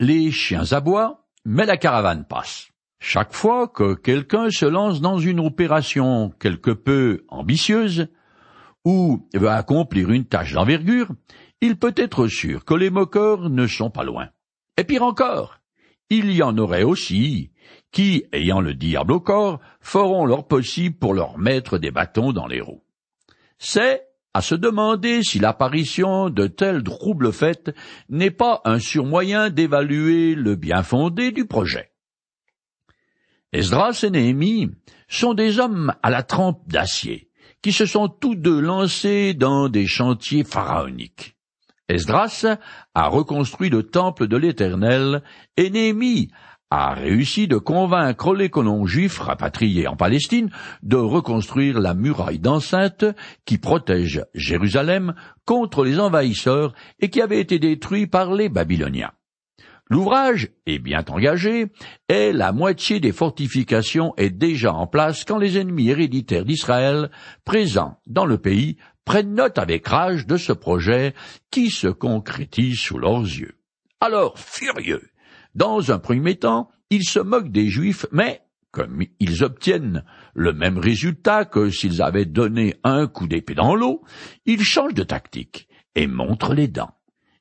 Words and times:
Les 0.00 0.30
chiens 0.30 0.72
aboient, 0.72 1.26
mais 1.44 1.66
la 1.66 1.76
caravane 1.76 2.24
passe. 2.24 2.70
Chaque 3.00 3.34
fois 3.34 3.68
que 3.68 3.92
quelqu'un 3.92 4.48
se 4.48 4.64
lance 4.64 5.02
dans 5.02 5.18
une 5.18 5.40
opération 5.40 6.30
quelque 6.40 6.70
peu 6.70 7.26
ambitieuse, 7.28 8.08
ou 8.86 9.28
veut 9.34 9.50
accomplir 9.50 10.10
une 10.10 10.24
tâche 10.24 10.54
d'envergure, 10.54 11.10
il 11.60 11.78
peut 11.78 11.92
être 11.96 12.28
sûr 12.28 12.64
que 12.64 12.72
les 12.72 12.88
moqueurs 12.88 13.50
ne 13.50 13.66
sont 13.66 13.90
pas 13.90 14.04
loin. 14.04 14.30
Et 14.78 14.84
pire 14.84 15.02
encore, 15.02 15.60
il 16.08 16.32
y 16.32 16.42
en 16.42 16.56
aurait 16.56 16.82
aussi 16.82 17.52
qui, 17.92 18.24
ayant 18.32 18.62
le 18.62 18.72
diable 18.72 19.12
au 19.12 19.20
corps, 19.20 19.60
feront 19.80 20.24
leur 20.24 20.46
possible 20.46 20.96
pour 20.96 21.12
leur 21.12 21.36
mettre 21.36 21.76
des 21.76 21.90
bâtons 21.90 22.32
dans 22.32 22.46
les 22.46 22.62
roues. 22.62 22.82
C'est 23.58 24.09
à 24.34 24.42
se 24.42 24.54
demander 24.54 25.22
si 25.22 25.38
l'apparition 25.38 26.30
de 26.30 26.46
tels 26.46 26.82
troubles 26.82 27.32
faits 27.32 27.74
n'est 28.08 28.30
pas 28.30 28.60
un 28.64 28.78
surmoyen 28.78 29.50
d'évaluer 29.50 30.34
le 30.34 30.54
bien 30.54 30.82
fondé 30.82 31.32
du 31.32 31.46
projet. 31.46 31.90
Esdras 33.52 34.04
et 34.04 34.10
Néhémie 34.10 34.70
sont 35.08 35.34
des 35.34 35.58
hommes 35.58 35.92
à 36.02 36.10
la 36.10 36.22
trempe 36.22 36.62
d'acier, 36.68 37.30
qui 37.62 37.72
se 37.72 37.86
sont 37.86 38.08
tous 38.08 38.36
deux 38.36 38.60
lancés 38.60 39.34
dans 39.34 39.68
des 39.68 39.86
chantiers 39.86 40.44
pharaoniques. 40.44 41.36
Esdras 41.88 42.46
a 42.94 43.08
reconstruit 43.08 43.68
le 43.68 43.82
temple 43.82 44.28
de 44.28 44.36
l'Éternel, 44.36 45.24
et 45.56 45.70
Néhémie 45.70 46.30
a 46.70 46.94
réussi 46.94 47.48
de 47.48 47.56
convaincre 47.56 48.34
les 48.34 48.48
colons 48.48 48.86
juifs 48.86 49.18
rapatriés 49.18 49.88
en 49.88 49.96
Palestine 49.96 50.50
de 50.82 50.96
reconstruire 50.96 51.80
la 51.80 51.94
muraille 51.94 52.38
d'enceinte 52.38 53.04
qui 53.44 53.58
protège 53.58 54.24
Jérusalem 54.34 55.14
contre 55.44 55.84
les 55.84 55.98
envahisseurs 55.98 56.72
et 57.00 57.10
qui 57.10 57.20
avait 57.20 57.40
été 57.40 57.58
détruit 57.58 58.06
par 58.06 58.32
les 58.32 58.48
Babyloniens. 58.48 59.12
L'ouvrage 59.88 60.50
est 60.66 60.78
bien 60.78 61.04
engagé 61.08 61.66
et 62.08 62.32
la 62.32 62.52
moitié 62.52 63.00
des 63.00 63.10
fortifications 63.10 64.14
est 64.16 64.30
déjà 64.30 64.72
en 64.72 64.86
place 64.86 65.24
quand 65.24 65.38
les 65.38 65.58
ennemis 65.58 65.88
héréditaires 65.88 66.44
d'Israël 66.44 67.10
présents 67.44 67.98
dans 68.06 68.26
le 68.26 68.38
pays 68.38 68.76
prennent 69.04 69.34
note 69.34 69.58
avec 69.58 69.88
rage 69.88 70.28
de 70.28 70.36
ce 70.36 70.52
projet 70.52 71.14
qui 71.50 71.70
se 71.70 71.88
concrétise 71.88 72.78
sous 72.78 72.98
leurs 72.98 73.22
yeux. 73.22 73.56
Alors, 74.00 74.38
furieux, 74.38 75.09
dans 75.54 75.90
un 75.90 75.98
premier 75.98 76.36
temps, 76.36 76.70
ils 76.90 77.04
se 77.04 77.20
moquent 77.20 77.52
des 77.52 77.68
Juifs, 77.68 78.06
mais 78.12 78.42
comme 78.70 79.02
ils 79.18 79.42
obtiennent 79.42 80.04
le 80.34 80.52
même 80.52 80.78
résultat 80.78 81.44
que 81.44 81.70
s'ils 81.70 82.02
avaient 82.02 82.24
donné 82.24 82.76
un 82.84 83.06
coup 83.06 83.26
d'épée 83.26 83.54
dans 83.54 83.74
l'eau, 83.74 84.02
ils 84.46 84.62
changent 84.62 84.94
de 84.94 85.02
tactique 85.02 85.68
et 85.94 86.06
montrent 86.06 86.54
les 86.54 86.68
dents. 86.68 86.94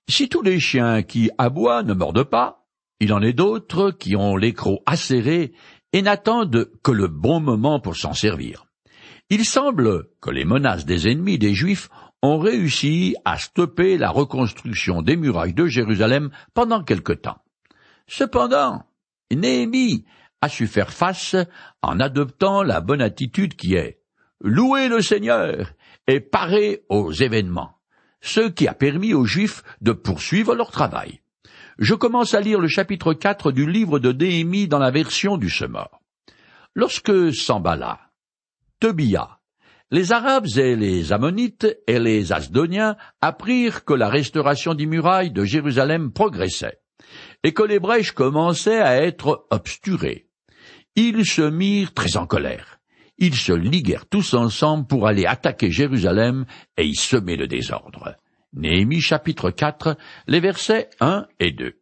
Si 0.07 0.27
tous 0.27 0.41
les 0.41 0.59
chiens 0.59 1.03
qui 1.03 1.29
aboient 1.37 1.83
ne 1.83 1.93
mordent 1.93 2.23
pas, 2.23 2.65
il 2.99 3.13
en 3.13 3.21
est 3.21 3.33
d'autres 3.33 3.91
qui 3.91 4.15
ont 4.15 4.35
l'écrou 4.35 4.79
acéré 4.85 5.53
et 5.93 6.01
n'attendent 6.01 6.71
que 6.83 6.91
le 6.91 7.07
bon 7.07 7.39
moment 7.39 7.79
pour 7.79 7.95
s'en 7.95 8.13
servir. 8.13 8.65
Il 9.29 9.45
semble 9.45 10.07
que 10.21 10.31
les 10.31 10.45
menaces 10.45 10.85
des 10.85 11.07
ennemis 11.07 11.37
des 11.37 11.53
Juifs 11.53 11.89
ont 12.21 12.39
réussi 12.39 13.15
à 13.23 13.37
stopper 13.37 13.97
la 13.97 14.09
reconstruction 14.09 15.01
des 15.01 15.15
murailles 15.15 15.53
de 15.53 15.67
Jérusalem 15.67 16.31
pendant 16.53 16.83
quelque 16.83 17.13
temps. 17.13 17.37
Cependant, 18.09 18.83
Néhémie 19.31 20.03
a 20.41 20.49
su 20.49 20.65
faire 20.65 20.91
face 20.91 21.35
en 21.83 21.99
adoptant 21.99 22.63
la 22.63 22.81
bonne 22.81 23.03
attitude 23.03 23.55
qui 23.55 23.75
est 23.75 24.01
louer 24.41 24.87
le 24.87 24.99
Seigneur 24.99 25.73
et 26.07 26.19
parer 26.19 26.83
aux 26.89 27.11
événements, 27.13 27.77
ce 28.19 28.49
qui 28.49 28.67
a 28.67 28.73
permis 28.73 29.13
aux 29.13 29.25
Juifs 29.25 29.61
de 29.81 29.91
poursuivre 29.91 30.55
leur 30.55 30.71
travail. 30.71 31.21
Je 31.77 31.93
commence 31.93 32.33
à 32.33 32.41
lire 32.41 32.59
le 32.59 32.67
chapitre 32.67 33.13
4 33.13 33.51
du 33.51 33.69
livre 33.69 33.99
de 33.99 34.11
Néhémie 34.11 34.67
dans 34.67 34.79
la 34.79 34.89
version 34.89 35.37
du 35.37 35.51
Semeur. 35.51 36.01
Lorsque 36.73 37.31
Sambala, 37.31 37.99
Tobia, 38.79 39.39
les 39.91 40.11
Arabes 40.11 40.47
et 40.57 40.75
les 40.75 41.13
Ammonites 41.13 41.67
et 41.85 41.99
les 41.99 42.33
Asdoniens 42.33 42.97
apprirent 43.21 43.85
que 43.85 43.93
la 43.93 44.09
restauration 44.09 44.73
des 44.73 44.87
murailles 44.87 45.31
de 45.31 45.45
Jérusalem 45.45 46.11
progressait, 46.11 46.79
et 47.43 47.53
que 47.53 47.63
les 47.63 47.79
brèches 47.79 48.11
commençaient 48.11 48.81
à 48.81 49.01
être 49.01 49.47
obsturées. 49.49 50.27
Ils 50.95 51.25
se 51.25 51.41
mirent 51.41 51.93
très 51.93 52.17
en 52.17 52.25
colère. 52.25 52.79
Ils 53.17 53.35
se 53.35 53.51
liguèrent 53.51 54.07
tous 54.07 54.33
ensemble 54.33 54.87
pour 54.87 55.07
aller 55.07 55.25
attaquer 55.25 55.71
Jérusalem 55.71 56.45
et 56.77 56.85
y 56.85 56.95
semer 56.95 57.35
le 57.35 57.47
désordre. 57.47 58.15
Néhémie 58.53 59.01
chapitre 59.01 59.51
4, 59.51 59.97
les 60.27 60.39
versets 60.39 60.89
1 61.01 61.27
et 61.39 61.51
2. 61.51 61.79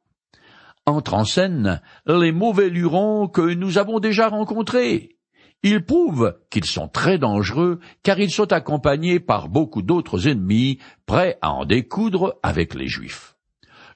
Entrent 0.86 1.14
en 1.14 1.26
scène 1.26 1.82
les 2.08 2.32
mauvais 2.32 2.70
lurons 2.70 3.28
que 3.28 3.42
nous 3.42 3.78
avons 3.78 4.00
déjà 4.00 4.28
rencontrés. 4.30 5.18
Ils 5.64 5.84
prouvent 5.84 6.38
qu'ils 6.50 6.66
sont 6.66 6.88
très 6.88 7.18
dangereux 7.18 7.80
car 8.04 8.20
ils 8.20 8.32
sont 8.32 8.52
accompagnés 8.52 9.20
par 9.20 9.50
beaucoup 9.50 9.82
d'autres 9.82 10.28
ennemis 10.28 10.80
prêts 11.06 11.38
à 11.42 11.52
en 11.52 11.66
découdre 11.66 12.38
avec 12.44 12.74
les 12.74 12.88
Juifs. 12.88 13.37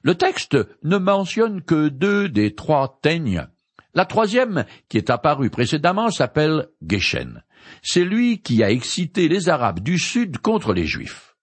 Le 0.02 0.14
texte 0.16 0.58
ne 0.82 0.98
mentionne 0.98 1.62
que 1.62 1.88
deux 1.88 2.28
des 2.28 2.54
trois 2.54 2.98
teignes. 3.02 3.46
La 3.94 4.04
troisième, 4.04 4.64
qui 4.88 4.96
est 4.96 5.10
apparue 5.10 5.50
précédemment, 5.50 6.10
s'appelle 6.10 6.68
Geshen. 6.86 7.42
C'est 7.82 8.04
lui 8.04 8.40
qui 8.40 8.64
a 8.64 8.70
excité 8.70 9.28
les 9.28 9.48
Arabes 9.48 9.80
du 9.80 9.98
Sud 9.98 10.38
contre 10.38 10.72
les 10.72 10.86
Juifs. 10.86 11.36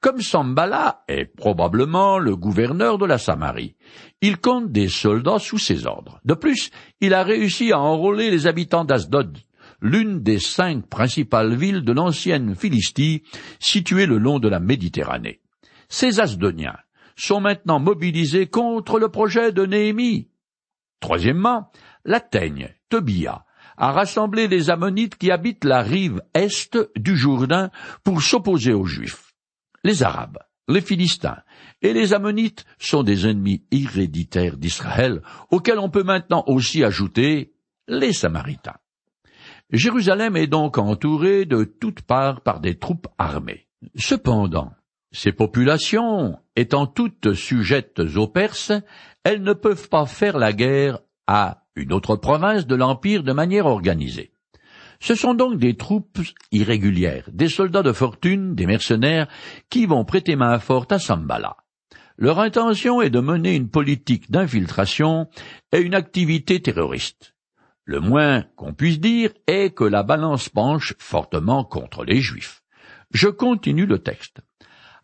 Comme 0.00 0.20
Sambala 0.20 1.02
est 1.08 1.24
probablement 1.24 2.18
le 2.18 2.36
gouverneur 2.36 2.98
de 2.98 3.06
la 3.06 3.18
Samarie, 3.18 3.74
il 4.20 4.36
compte 4.36 4.70
des 4.70 4.88
soldats 4.88 5.38
sous 5.38 5.58
ses 5.58 5.86
ordres. 5.86 6.20
De 6.24 6.34
plus, 6.34 6.70
il 7.00 7.14
a 7.14 7.24
réussi 7.24 7.72
à 7.72 7.80
enrôler 7.80 8.30
les 8.30 8.46
habitants 8.46 8.84
d'Asdod, 8.84 9.38
l'une 9.80 10.20
des 10.22 10.38
cinq 10.38 10.86
principales 10.86 11.56
villes 11.56 11.82
de 11.82 11.92
l'ancienne 11.92 12.54
Philistie 12.54 13.22
située 13.58 14.06
le 14.06 14.18
long 14.18 14.38
de 14.38 14.48
la 14.48 14.60
Méditerranée. 14.60 15.40
Ces 15.88 16.20
Asdoniens 16.20 16.76
sont 17.16 17.40
maintenant 17.40 17.80
mobilisés 17.80 18.46
contre 18.46 18.98
le 18.98 19.08
projet 19.08 19.52
de 19.52 19.66
Néhémie. 19.66 20.28
Troisièmement, 21.00 21.70
la 22.04 22.20
teigne, 22.20 22.74
Tobia, 22.88 23.44
a 23.76 23.92
rassemblé 23.92 24.48
les 24.48 24.70
Ammonites 24.70 25.16
qui 25.16 25.30
habitent 25.30 25.64
la 25.64 25.82
rive 25.82 26.22
est 26.34 26.78
du 26.96 27.16
Jourdain 27.16 27.70
pour 28.04 28.22
s'opposer 28.22 28.72
aux 28.72 28.86
Juifs. 28.86 29.34
Les 29.84 30.02
Arabes, 30.02 30.38
les 30.68 30.80
Philistins 30.80 31.42
et 31.82 31.92
les 31.92 32.14
Ammonites 32.14 32.64
sont 32.78 33.02
des 33.02 33.28
ennemis 33.28 33.64
héréditaires 33.70 34.56
d'Israël, 34.56 35.22
auxquels 35.50 35.78
on 35.78 35.90
peut 35.90 36.02
maintenant 36.02 36.44
aussi 36.46 36.84
ajouter 36.84 37.54
les 37.86 38.12
Samaritains. 38.12 38.78
Jérusalem 39.70 40.36
est 40.36 40.46
donc 40.46 40.78
entourée 40.78 41.44
de 41.44 41.64
toutes 41.64 42.02
parts 42.02 42.40
par 42.40 42.60
des 42.60 42.78
troupes 42.78 43.08
armées. 43.18 43.66
Cependant, 43.96 44.72
ces 45.16 45.32
populations 45.32 46.38
étant 46.56 46.86
toutes 46.86 47.32
sujettes 47.32 48.00
aux 48.16 48.28
Perses, 48.28 48.72
elles 49.24 49.42
ne 49.42 49.54
peuvent 49.54 49.88
pas 49.88 50.04
faire 50.04 50.36
la 50.36 50.52
guerre 50.52 50.98
à 51.26 51.62
une 51.74 51.94
autre 51.94 52.16
province 52.16 52.66
de 52.66 52.74
l'Empire 52.74 53.22
de 53.22 53.32
manière 53.32 53.64
organisée. 53.64 54.32
Ce 55.00 55.14
sont 55.14 55.32
donc 55.32 55.58
des 55.58 55.74
troupes 55.74 56.20
irrégulières, 56.52 57.30
des 57.32 57.48
soldats 57.48 57.82
de 57.82 57.92
fortune, 57.92 58.54
des 58.54 58.66
mercenaires, 58.66 59.26
qui 59.70 59.86
vont 59.86 60.04
prêter 60.04 60.36
main 60.36 60.58
forte 60.58 60.92
à 60.92 60.98
Sambala. 60.98 61.56
Leur 62.18 62.38
intention 62.38 63.00
est 63.00 63.10
de 63.10 63.20
mener 63.20 63.54
une 63.54 63.70
politique 63.70 64.30
d'infiltration 64.30 65.28
et 65.72 65.78
une 65.78 65.94
activité 65.94 66.60
terroriste. 66.60 67.34
Le 67.84 68.00
moins 68.00 68.42
qu'on 68.56 68.74
puisse 68.74 69.00
dire 69.00 69.30
est 69.46 69.74
que 69.74 69.84
la 69.84 70.02
balance 70.02 70.50
penche 70.50 70.94
fortement 70.98 71.64
contre 71.64 72.04
les 72.04 72.20
Juifs. 72.20 72.62
Je 73.12 73.28
continue 73.28 73.86
le 73.86 73.98
texte. 73.98 74.40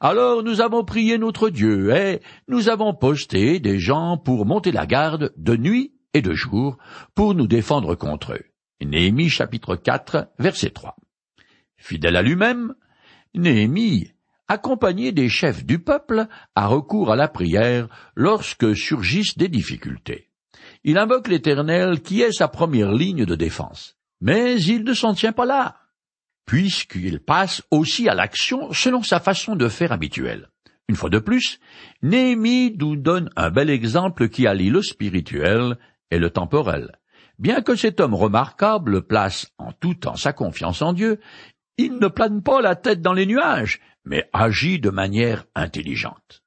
Alors 0.04 0.42
nous 0.42 0.60
avons 0.60 0.82
prié 0.82 1.16
notre 1.16 1.48
Dieu, 1.48 1.94
et 1.94 2.22
nous 2.48 2.68
avons 2.68 2.92
posté 2.92 3.60
des 3.60 3.78
gens 3.78 4.18
pour 4.18 4.44
monter 4.44 4.72
la 4.72 4.84
garde 4.84 5.32
de 5.37 5.56
nuit 5.56 5.94
et 6.12 6.22
de 6.22 6.34
jour, 6.34 6.76
pour 7.14 7.37
nous 7.37 7.46
défendre 7.46 7.94
contre 7.94 8.32
eux. 8.32 8.44
Néhémie 8.84 9.28
chapitre 9.28 9.76
4, 9.76 10.32
verset 10.40 10.70
3. 10.70 10.96
Fidèle 11.76 12.16
à 12.16 12.22
lui-même, 12.22 12.75
Néhémie, 13.37 14.10
accompagné 14.49 15.12
des 15.12 15.28
chefs 15.28 15.64
du 15.64 15.78
peuple, 15.78 16.26
a 16.56 16.66
recours 16.66 17.12
à 17.12 17.16
la 17.16 17.28
prière 17.28 17.87
lorsque 18.16 18.75
surgissent 18.75 19.38
des 19.38 19.48
difficultés. 19.48 20.31
Il 20.82 20.98
invoque 20.98 21.28
l'Éternel 21.28 22.02
qui 22.02 22.22
est 22.22 22.32
sa 22.32 22.48
première 22.48 22.90
ligne 22.90 23.25
de 23.25 23.37
défense. 23.37 23.96
Mais 24.20 24.60
il 24.60 24.82
ne 24.82 24.94
s'en 24.94 25.14
tient 25.14 25.32
pas 25.32 25.46
là 25.46 25.76
puisqu'il 26.47 27.21
passe 27.21 27.62
aussi 27.71 28.09
à 28.09 28.15
l'action 28.15 28.73
selon 28.73 29.03
sa 29.03 29.21
façon 29.21 29.56
de 29.56 29.69
faire 29.69 29.93
habituelle. 29.93 30.49
Une 30.89 30.97
fois 30.97 31.11
de 31.11 31.19
plus, 31.19 31.61
Néhémie 32.03 32.77
nous 32.79 32.97
donne 32.97 33.31
un 33.37 33.50
bel 33.50 33.71
exemple 33.71 34.29
qui 34.29 34.47
allie 34.47 34.71
le 34.71 34.83
spirituel 34.83 35.79
et 36.11 36.19
le 36.19 36.31
temporel. 36.31 36.99
Bien 37.39 37.62
que 37.62 37.77
cet 37.77 38.00
homme 38.00 38.15
remarquable 38.15 39.03
place 39.03 39.47
en 39.59 39.73
tout 39.73 39.94
temps 39.94 40.17
sa 40.17 40.33
confiance 40.33 40.83
en 40.83 40.93
Dieu, 40.93 41.19
il 41.79 41.99
ne 41.99 42.09
plane 42.09 42.43
pas 42.43 42.61
la 42.61 42.77
tête 42.77 43.00
dans 43.00 43.15
les 43.15 43.27
nuages, 43.27 43.81
mais 44.05 44.29
agit 44.33 44.79
de 44.79 44.91
manière 44.91 45.44
intelligente. 45.55 46.43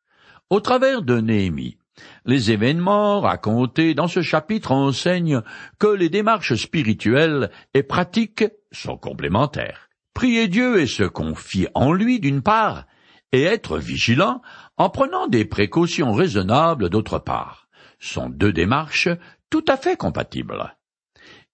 Au 0.49 0.59
travers 0.59 1.01
de 1.01 1.19
Néhémie, 1.19 1.77
Les 2.25 2.51
événements 2.51 3.21
racontés 3.21 3.93
dans 3.93 4.07
ce 4.07 4.21
chapitre 4.21 4.71
enseignent 4.71 5.41
que 5.79 5.87
les 5.87 6.09
démarches 6.09 6.55
spirituelles 6.55 7.49
et 7.73 7.83
pratiques 7.83 8.45
sont 8.71 8.97
complémentaires. 8.97 9.84
Prier 10.15 10.47
Dieu 10.47 10.79
et 10.79 10.87
se 10.87 11.03
confier 11.03 11.67
en 11.75 11.91
lui 11.91 12.21
d'une 12.21 12.41
part, 12.41 12.85
et 13.33 13.43
être 13.43 13.77
vigilant 13.77 14.41
en 14.77 14.89
prenant 14.89 15.27
des 15.27 15.43
précautions 15.43 16.13
raisonnables 16.13 16.89
d'autre 16.89 17.19
part, 17.19 17.67
sont 17.99 18.29
deux 18.29 18.53
démarches 18.53 19.09
tout 19.49 19.65
à 19.67 19.75
fait 19.75 19.97
compatibles. 19.97 20.73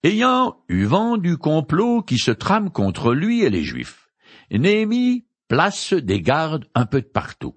Ayant 0.04 0.58
eu 0.70 0.86
vent 0.86 1.18
du 1.18 1.38
complot 1.38 2.04
qui 2.04 2.20
se 2.20 2.30
trame 2.30 2.70
contre 2.70 3.16
lui 3.16 3.42
et 3.42 3.50
les 3.50 3.64
Juifs, 3.64 4.10
Néhémie 4.52 5.26
place 5.48 5.94
des 5.94 6.22
gardes 6.22 6.66
un 6.76 6.86
peu 6.86 7.02
partout. 7.02 7.56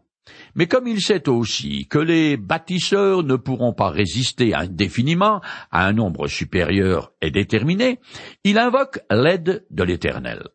Mais 0.54 0.68
comme 0.68 0.86
il 0.86 1.02
sait 1.02 1.28
aussi 1.28 1.86
que 1.86 1.98
les 1.98 2.38
bâtisseurs 2.38 3.24
ne 3.24 3.36
pourront 3.36 3.74
pas 3.74 3.90
résister 3.90 4.54
indéfiniment 4.54 5.42
à 5.70 5.86
un 5.86 5.92
nombre 5.92 6.28
supérieur 6.28 7.12
et 7.20 7.30
déterminé, 7.30 8.00
il 8.42 8.58
invoque 8.58 9.00
l'aide 9.10 9.66
de 9.70 9.82
l'Éternel. 9.82 10.48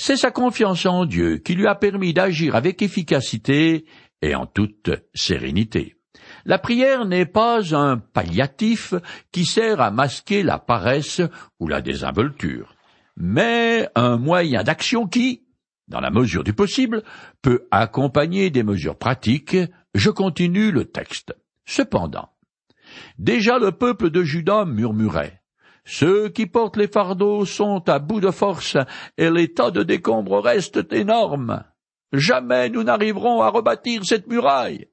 C'est 0.00 0.16
sa 0.16 0.30
confiance 0.30 0.86
en 0.86 1.06
Dieu 1.06 1.38
qui 1.38 1.56
lui 1.56 1.66
a 1.66 1.74
permis 1.74 2.14
d'agir 2.14 2.54
avec 2.54 2.82
efficacité 2.82 3.84
et 4.22 4.36
en 4.36 4.46
toute 4.46 4.90
sérénité. 5.12 5.96
La 6.44 6.60
prière 6.60 7.04
n'est 7.04 7.26
pas 7.26 7.74
un 7.74 7.98
palliatif 7.98 8.94
qui 9.32 9.44
sert 9.44 9.80
à 9.80 9.90
masquer 9.90 10.44
la 10.44 10.60
paresse 10.60 11.20
ou 11.58 11.66
la 11.66 11.80
désinvolture, 11.80 12.76
mais 13.16 13.88
un 13.96 14.18
moyen 14.18 14.62
d'action 14.62 15.08
qui, 15.08 15.42
dans 15.88 16.00
la 16.00 16.10
mesure 16.10 16.44
du 16.44 16.52
possible, 16.52 17.02
peut 17.42 17.66
accompagner 17.72 18.50
des 18.50 18.62
mesures 18.62 18.96
pratiques, 18.96 19.56
je 19.94 20.10
continue 20.10 20.70
le 20.70 20.84
texte. 20.84 21.34
Cependant, 21.66 22.30
déjà 23.18 23.58
le 23.58 23.72
peuple 23.72 24.10
de 24.10 24.22
Juda 24.22 24.64
murmurait. 24.64 25.37
Ceux 25.90 26.28
qui 26.28 26.44
portent 26.44 26.76
les 26.76 26.86
fardeaux 26.86 27.46
sont 27.46 27.88
à 27.88 27.98
bout 27.98 28.20
de 28.20 28.30
force, 28.30 28.76
et 29.16 29.30
les 29.30 29.54
tas 29.54 29.70
de 29.70 29.82
décombres 29.82 30.44
restent 30.44 30.92
énormes. 30.92 31.64
Jamais 32.12 32.68
nous 32.68 32.82
n'arriverons 32.82 33.40
à 33.40 33.48
rebâtir 33.48 34.04
cette 34.04 34.26
muraille. 34.26 34.90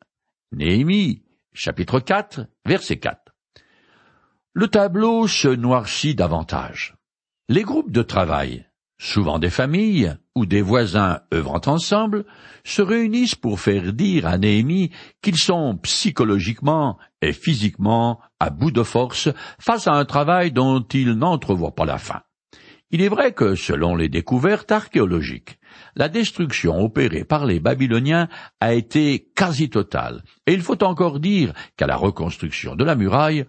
Néhémie, 0.53 1.21
chapitre 1.51 1.99
4, 1.99 2.47
verset 2.65 2.95
4. 2.95 3.35
Le 4.53 4.69
tableau 4.69 5.27
se 5.27 5.49
noircit 5.49 6.15
davantage. 6.15 6.95
Les 7.49 7.63
groupes 7.63 7.91
de 7.91 8.01
travail, 8.01 8.64
souvent 8.97 9.39
des 9.39 9.49
familles 9.49 10.15
ou 10.35 10.45
des 10.45 10.61
voisins 10.61 11.19
œuvrant 11.33 11.61
ensemble, 11.65 12.25
se 12.63 12.81
réunissent 12.81 13.35
pour 13.35 13.59
faire 13.59 13.93
dire 13.93 14.27
à 14.27 14.37
Néhémie 14.37 14.91
qu'ils 15.21 15.37
sont 15.37 15.77
psychologiquement 15.83 16.97
et 17.21 17.33
physiquement 17.33 18.19
à 18.39 18.49
bout 18.49 18.71
de 18.71 18.83
force 18.83 19.29
face 19.59 19.87
à 19.87 19.93
un 19.93 20.05
travail 20.05 20.51
dont 20.51 20.81
ils 20.93 21.13
n'entrevoient 21.13 21.75
pas 21.75 21.85
la 21.85 21.97
fin. 21.97 22.21
Il 22.91 23.01
est 23.01 23.09
vrai 23.09 23.33
que, 23.33 23.55
selon 23.55 23.95
les 23.95 24.09
découvertes 24.09 24.71
archéologiques, 24.71 25.57
la 25.95 26.07
destruction 26.07 26.79
opérée 26.79 27.23
par 27.23 27.45
les 27.45 27.59
Babyloniens 27.59 28.29
a 28.59 28.73
été 28.73 29.27
quasi 29.35 29.69
totale, 29.69 30.23
et 30.45 30.53
il 30.53 30.61
faut 30.61 30.81
encore 30.83 31.19
dire 31.19 31.51
qu'à 31.77 31.87
la 31.87 31.95
reconstruction 31.95 32.75
de 32.75 32.85
la 32.85 32.95
muraille, 32.95 33.45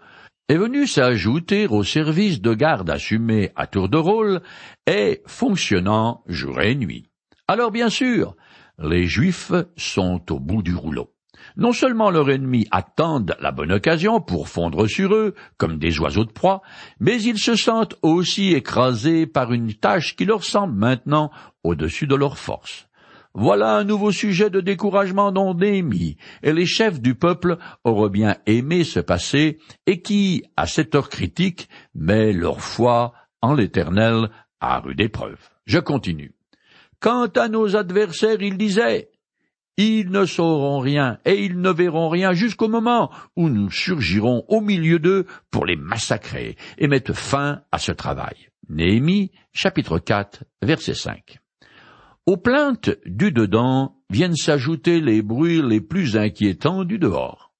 est 0.48 0.56
venu 0.56 0.86
s'ajouter 0.86 1.66
au 1.66 1.82
service 1.82 2.40
de 2.40 2.54
garde 2.54 2.88
assumé 2.88 3.50
à 3.56 3.66
tour 3.66 3.88
de 3.88 3.96
rôle 3.96 4.40
et 4.86 5.22
fonctionnant 5.26 6.22
jour 6.28 6.60
et 6.60 6.76
nuit. 6.76 7.10
Alors 7.48 7.72
bien 7.72 7.88
sûr, 7.88 8.36
les 8.78 9.06
Juifs 9.06 9.52
sont 9.76 10.22
au 10.30 10.38
bout 10.38 10.62
du 10.62 10.74
rouleau. 10.74 11.12
Non 11.56 11.72
seulement 11.72 12.10
leurs 12.10 12.30
ennemis 12.30 12.68
attendent 12.70 13.36
la 13.40 13.50
bonne 13.50 13.72
occasion 13.72 14.20
pour 14.20 14.48
fondre 14.48 14.86
sur 14.86 15.14
eux 15.14 15.34
comme 15.58 15.78
des 15.78 15.98
oiseaux 15.98 16.24
de 16.24 16.32
proie, 16.32 16.62
mais 17.00 17.20
ils 17.20 17.38
se 17.38 17.56
sentent 17.56 17.96
aussi 18.02 18.54
écrasés 18.54 19.26
par 19.26 19.52
une 19.52 19.74
tâche 19.74 20.14
qui 20.14 20.26
leur 20.26 20.44
semble 20.44 20.74
maintenant 20.74 21.30
au-dessus 21.64 22.06
de 22.06 22.14
leurs 22.14 22.38
forces. 22.38 22.86
Voilà 23.38 23.76
un 23.76 23.84
nouveau 23.84 24.12
sujet 24.12 24.48
de 24.48 24.62
découragement 24.62 25.30
dont 25.30 25.52
Néhémie 25.52 26.16
et 26.42 26.54
les 26.54 26.64
chefs 26.64 27.02
du 27.02 27.14
peuple 27.14 27.58
auraient 27.84 28.08
bien 28.08 28.38
aimé 28.46 28.82
se 28.82 28.98
passer 28.98 29.58
et 29.84 30.00
qui, 30.00 30.44
à 30.56 30.66
cette 30.66 30.94
heure 30.94 31.10
critique, 31.10 31.68
met 31.94 32.32
leur 32.32 32.62
foi 32.62 33.12
en 33.42 33.52
l'Éternel 33.52 34.30
à 34.60 34.78
rude 34.78 35.02
épreuve. 35.02 35.38
Je 35.66 35.78
continue. 35.78 36.32
Quant 36.98 37.26
à 37.26 37.48
nos 37.48 37.76
adversaires, 37.76 38.40
ils 38.40 38.56
disaient, 38.56 39.10
ils 39.76 40.10
ne 40.10 40.24
sauront 40.24 40.78
rien 40.78 41.18
et 41.26 41.44
ils 41.44 41.60
ne 41.60 41.70
verront 41.70 42.08
rien 42.08 42.32
jusqu'au 42.32 42.68
moment 42.68 43.10
où 43.36 43.50
nous 43.50 43.70
surgirons 43.70 44.46
au 44.48 44.62
milieu 44.62 44.98
d'eux 44.98 45.26
pour 45.50 45.66
les 45.66 45.76
massacrer 45.76 46.56
et 46.78 46.88
mettre 46.88 47.12
fin 47.12 47.60
à 47.70 47.76
ce 47.76 47.92
travail. 47.92 48.48
Néhémie, 48.70 49.30
chapitre 49.52 49.98
4, 49.98 50.44
verset 50.62 50.94
5. 50.94 51.38
Aux 52.26 52.36
plaintes 52.36 52.90
du 53.06 53.30
dedans 53.30 53.94
viennent 54.10 54.34
s'ajouter 54.34 55.00
les 55.00 55.22
bruits 55.22 55.62
les 55.62 55.80
plus 55.80 56.16
inquiétants 56.16 56.82
du 56.82 56.98
dehors. 56.98 57.52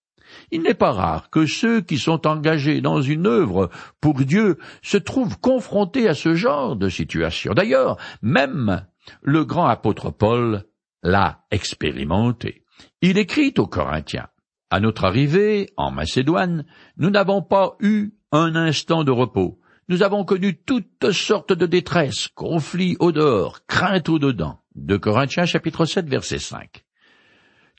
Il 0.51 0.63
n'est 0.63 0.75
pas 0.75 0.91
rare 0.91 1.31
que 1.31 1.47
ceux 1.47 1.81
qui 1.81 1.99
sont 1.99 2.27
engagés 2.27 2.81
dans 2.81 3.01
une 3.01 3.29
œuvre 3.29 3.71
pour 4.01 4.15
Dieu 4.15 4.59
se 4.83 4.97
trouvent 4.97 5.39
confrontés 5.39 6.09
à 6.09 6.15
ce 6.15 6.35
genre 6.35 6.75
de 6.75 6.89
situation. 6.89 7.55
D'ailleurs, 7.55 7.97
même 8.23 8.85
le 9.23 9.45
grand 9.45 9.67
apôtre 9.67 10.11
Paul 10.11 10.65
l'a 11.05 11.45
expérimenté. 11.53 12.65
Il 13.03 13.19
écrit 13.19 13.55
aux 13.59 13.69
Corinthiens. 13.69 14.27
À 14.71 14.81
notre 14.81 15.05
arrivée 15.05 15.71
en 15.77 15.93
Macédoine, 15.93 16.65
nous 16.97 17.11
n'avons 17.11 17.41
pas 17.41 17.77
eu 17.79 18.15
un 18.33 18.57
instant 18.57 19.05
de 19.05 19.13
repos. 19.13 19.61
Nous 19.89 20.03
avons 20.03 20.25
connu 20.25 20.57
toutes 20.57 21.13
sortes 21.13 21.53
de 21.53 21.65
détresse, 21.65 22.27
conflits 22.35 22.97
au 22.99 23.13
dehors, 23.13 23.65
craintes 23.69 24.09
au 24.09 24.19
dedans. 24.19 24.59
De 24.75 24.97
Corinthiens 24.97 25.47
chapitre 25.47 25.85
7 25.85 26.09
verset 26.09 26.41
5. 26.41 26.85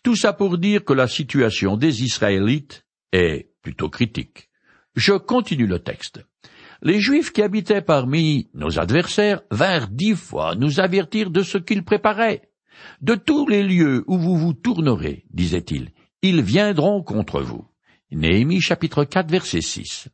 Tout 0.04 0.16
ça 0.16 0.32
pour 0.32 0.58
dire 0.58 0.86
que 0.86 0.94
la 0.94 1.10
situation 1.10 1.76
des 1.76 2.04
Israélites 2.04 2.86
est 3.12 3.52
plutôt 3.62 3.90
critique. 3.90 4.50
Je 4.96 5.12
continue 5.14 5.68
le 5.68 5.80
texte. 5.80 6.22
Les 6.82 7.02
Juifs 7.02 7.34
qui 7.34 7.42
habitaient 7.42 7.82
parmi 7.82 8.50
nos 8.54 8.80
adversaires 8.80 9.42
vinrent 9.52 9.90
dix 9.90 10.16
fois 10.16 10.56
nous 10.56 10.80
avertir 10.80 11.30
de 11.30 11.44
ce 11.44 11.58
qu'ils 11.58 11.84
préparaient. 11.84 12.50
De 13.02 13.16
tous 13.16 13.50
les 13.50 13.64
lieux 13.64 14.06
où 14.08 14.18
vous 14.18 14.38
vous 14.38 14.54
tournerez, 14.54 15.26
disait-il, 15.32 15.90
ils 16.22 16.42
viendront 16.42 17.04
contre 17.04 17.42
vous. 17.42 17.68
Néhémie 18.12 18.62
chapitre 18.62 19.04
4 19.04 19.30
verset 19.30 19.60
6. 19.60 20.08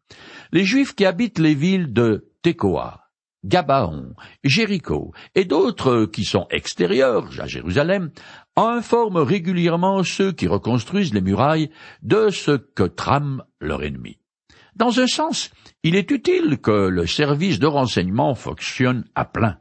Les 0.53 0.65
Juifs 0.65 0.93
qui 0.93 1.03
habitent 1.03 1.39
les 1.39 1.55
villes 1.55 1.93
de 1.93 2.29
Tekoa, 2.43 3.09
Gabaon, 3.43 4.13
Jéricho 4.43 5.11
et 5.33 5.45
d'autres 5.45 6.05
qui 6.05 6.25
sont 6.25 6.45
extérieurs 6.51 7.27
à 7.39 7.47
Jérusalem 7.47 8.11
informent 8.55 9.23
régulièrement 9.23 10.03
ceux 10.03 10.31
qui 10.31 10.47
reconstruisent 10.47 11.15
les 11.15 11.21
murailles 11.21 11.71
de 12.03 12.29
ce 12.29 12.51
que 12.51 12.83
trame 12.83 13.43
leur 13.59 13.81
ennemi. 13.81 14.19
Dans 14.75 14.99
un 14.99 15.07
sens, 15.07 15.49
il 15.81 15.95
est 15.95 16.11
utile 16.11 16.59
que 16.59 16.87
le 16.87 17.07
service 17.07 17.57
de 17.57 17.65
renseignement 17.65 18.35
fonctionne 18.35 19.05
à 19.15 19.25
plein. 19.25 19.57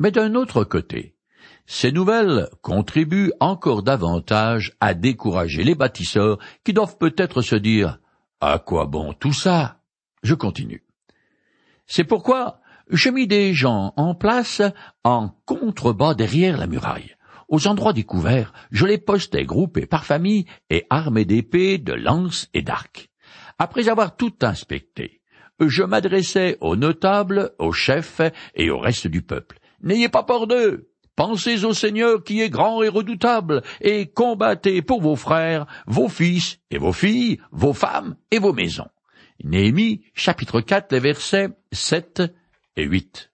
Mais 0.00 0.10
d'un 0.10 0.34
autre 0.34 0.64
côté, 0.64 1.14
ces 1.66 1.92
nouvelles 1.92 2.48
contribuent 2.62 3.32
encore 3.38 3.84
davantage 3.84 4.72
à 4.80 4.94
décourager 4.94 5.62
les 5.62 5.76
bâtisseurs 5.76 6.40
qui 6.64 6.72
doivent 6.72 6.98
peut-être 6.98 7.42
se 7.42 7.54
dire 7.54 8.00
À 8.40 8.58
quoi 8.58 8.86
bon 8.86 9.12
tout 9.12 9.32
ça? 9.32 9.78
Je 10.22 10.34
continue. 10.34 10.84
C'est 11.86 12.04
pourquoi 12.04 12.60
je 12.88 13.10
mis 13.10 13.26
des 13.26 13.54
gens 13.54 13.92
en 13.96 14.14
place 14.14 14.62
en 15.04 15.30
contrebas 15.46 16.14
derrière 16.14 16.58
la 16.58 16.66
muraille. 16.66 17.16
Aux 17.48 17.66
endroits 17.66 17.92
découverts, 17.92 18.52
je 18.70 18.86
les 18.86 18.98
postais 18.98 19.44
groupés 19.44 19.86
par 19.86 20.04
famille 20.04 20.46
et 20.70 20.86
armés 20.90 21.24
d'épées, 21.24 21.78
de 21.78 21.92
lances 21.92 22.48
et 22.54 22.62
d'arcs. 22.62 23.08
Après 23.58 23.88
avoir 23.88 24.16
tout 24.16 24.34
inspecté, 24.42 25.20
je 25.60 25.82
m'adressais 25.82 26.56
aux 26.60 26.76
notables, 26.76 27.52
aux 27.58 27.72
chefs 27.72 28.20
et 28.54 28.70
au 28.70 28.78
reste 28.78 29.06
du 29.06 29.22
peuple. 29.22 29.58
N'ayez 29.82 30.08
pas 30.08 30.22
peur 30.22 30.46
d'eux. 30.46 30.88
Pensez 31.14 31.64
au 31.64 31.74
Seigneur 31.74 32.24
qui 32.24 32.40
est 32.40 32.48
grand 32.48 32.82
et 32.82 32.88
redoutable, 32.88 33.62
et 33.82 34.06
combattez 34.06 34.80
pour 34.80 35.02
vos 35.02 35.16
frères, 35.16 35.66
vos 35.86 36.08
fils 36.08 36.58
et 36.70 36.78
vos 36.78 36.92
filles, 36.92 37.38
vos 37.50 37.74
femmes 37.74 38.16
et 38.30 38.38
vos 38.38 38.54
maisons. 38.54 38.88
Néhémie, 39.44 40.02
chapitre 40.14 40.60
4, 40.60 40.92
les 40.92 41.00
versets 41.00 41.48
7 41.72 42.22
et 42.76 42.84
8. 42.84 43.32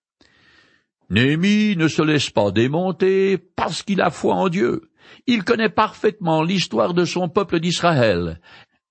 Néhémie 1.11 1.77
ne 1.77 1.87
se 1.87 2.01
laisse 2.01 2.31
pas 2.31 2.51
démonter 2.51 3.37
parce 3.37 3.83
qu'il 3.83 4.01
a 4.01 4.11
foi 4.11 4.35
en 4.35 4.49
Dieu. 4.49 4.91
Il 5.27 5.45
connaît 5.45 5.69
parfaitement 5.69 6.43
l'histoire 6.43 6.95
de 6.95 7.05
son 7.05 7.29
peuple 7.29 7.61
d'Israël, 7.61 8.41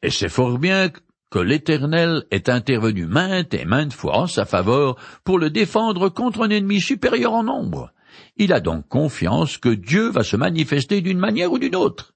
et 0.03 0.11
sait 0.11 0.29
fort 0.29 0.59
bien 0.59 0.91
que 1.31 1.39
l'Éternel 1.39 2.23
est 2.29 2.49
intervenu 2.49 3.07
maintes 3.07 3.53
et 3.53 3.65
maintes 3.65 3.93
fois 3.93 4.17
en 4.17 4.27
sa 4.27 4.45
faveur 4.45 4.95
pour 5.23 5.39
le 5.39 5.49
défendre 5.49 6.09
contre 6.09 6.43
un 6.43 6.49
ennemi 6.49 6.79
supérieur 6.81 7.33
en 7.33 7.43
nombre. 7.43 7.93
Il 8.37 8.53
a 8.53 8.59
donc 8.59 8.87
confiance 8.87 9.57
que 9.57 9.69
Dieu 9.69 10.09
va 10.09 10.23
se 10.23 10.37
manifester 10.37 11.01
d'une 11.01 11.19
manière 11.19 11.51
ou 11.51 11.57
d'une 11.57 11.75
autre. 11.75 12.13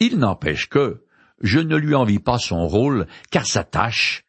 Il 0.00 0.18
n'empêche 0.18 0.68
que, 0.68 1.04
je 1.40 1.60
ne 1.60 1.76
lui 1.76 1.94
envie 1.94 2.18
pas 2.18 2.38
son 2.38 2.66
rôle, 2.66 3.06
car 3.30 3.46
sa 3.46 3.64
tâche 3.64 4.24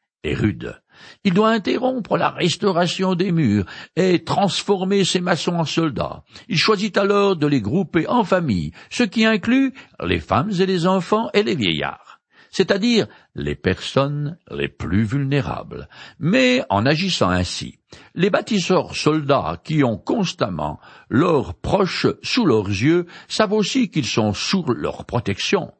Il 1.23 1.33
doit 1.33 1.49
interrompre 1.49 2.17
la 2.17 2.29
restauration 2.29 3.15
des 3.15 3.31
murs 3.31 3.65
et 3.95 4.23
transformer 4.23 5.03
ses 5.03 5.19
maçons 5.19 5.55
en 5.55 5.65
soldats. 5.65 6.23
Il 6.47 6.57
choisit 6.57 6.95
alors 6.97 7.35
de 7.35 7.47
les 7.47 7.61
grouper 7.61 8.07
en 8.07 8.23
familles, 8.23 8.71
ce 8.89 9.03
qui 9.03 9.25
inclut 9.25 9.73
les 10.03 10.19
femmes 10.19 10.51
et 10.59 10.65
les 10.65 10.85
enfants 10.85 11.29
et 11.33 11.41
les 11.41 11.55
vieillards, 11.55 12.19
c'est-à-dire 12.51 13.07
les 13.33 13.55
personnes 13.55 14.37
les 14.51 14.67
plus 14.67 15.03
vulnérables. 15.03 15.87
Mais 16.19 16.63
en 16.69 16.85
agissant 16.85 17.29
ainsi, 17.29 17.79
les 18.13 18.29
bâtisseurs 18.29 18.95
soldats 18.95 19.59
qui 19.63 19.83
ont 19.83 19.97
constamment 19.97 20.79
leurs 21.09 21.55
proches 21.55 22.07
sous 22.21 22.45
leurs 22.45 22.69
yeux 22.69 23.07
savent 23.27 23.53
aussi 23.53 23.89
qu'ils 23.89 24.05
sont 24.05 24.33
sous 24.33 24.65
leur 24.67 25.05
protection, 25.05 25.73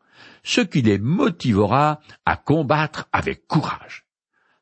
ce 0.44 0.62
qui 0.62 0.82
les 0.82 0.98
motivera 0.98 2.00
à 2.26 2.38
combattre 2.38 3.06
avec 3.12 3.46
courage. 3.48 4.06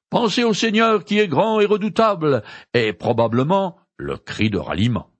Pensez 0.09 0.43
au 0.43 0.53
Seigneur 0.53 1.03
qui 1.03 1.19
est 1.19 1.27
grand 1.27 1.59
et 1.59 1.65
redoutable, 1.65 2.43
est 2.73 2.93
probablement 2.93 3.77
le 3.97 4.17
cri 4.17 4.49
de 4.49 4.57
ralliement. 4.57 5.11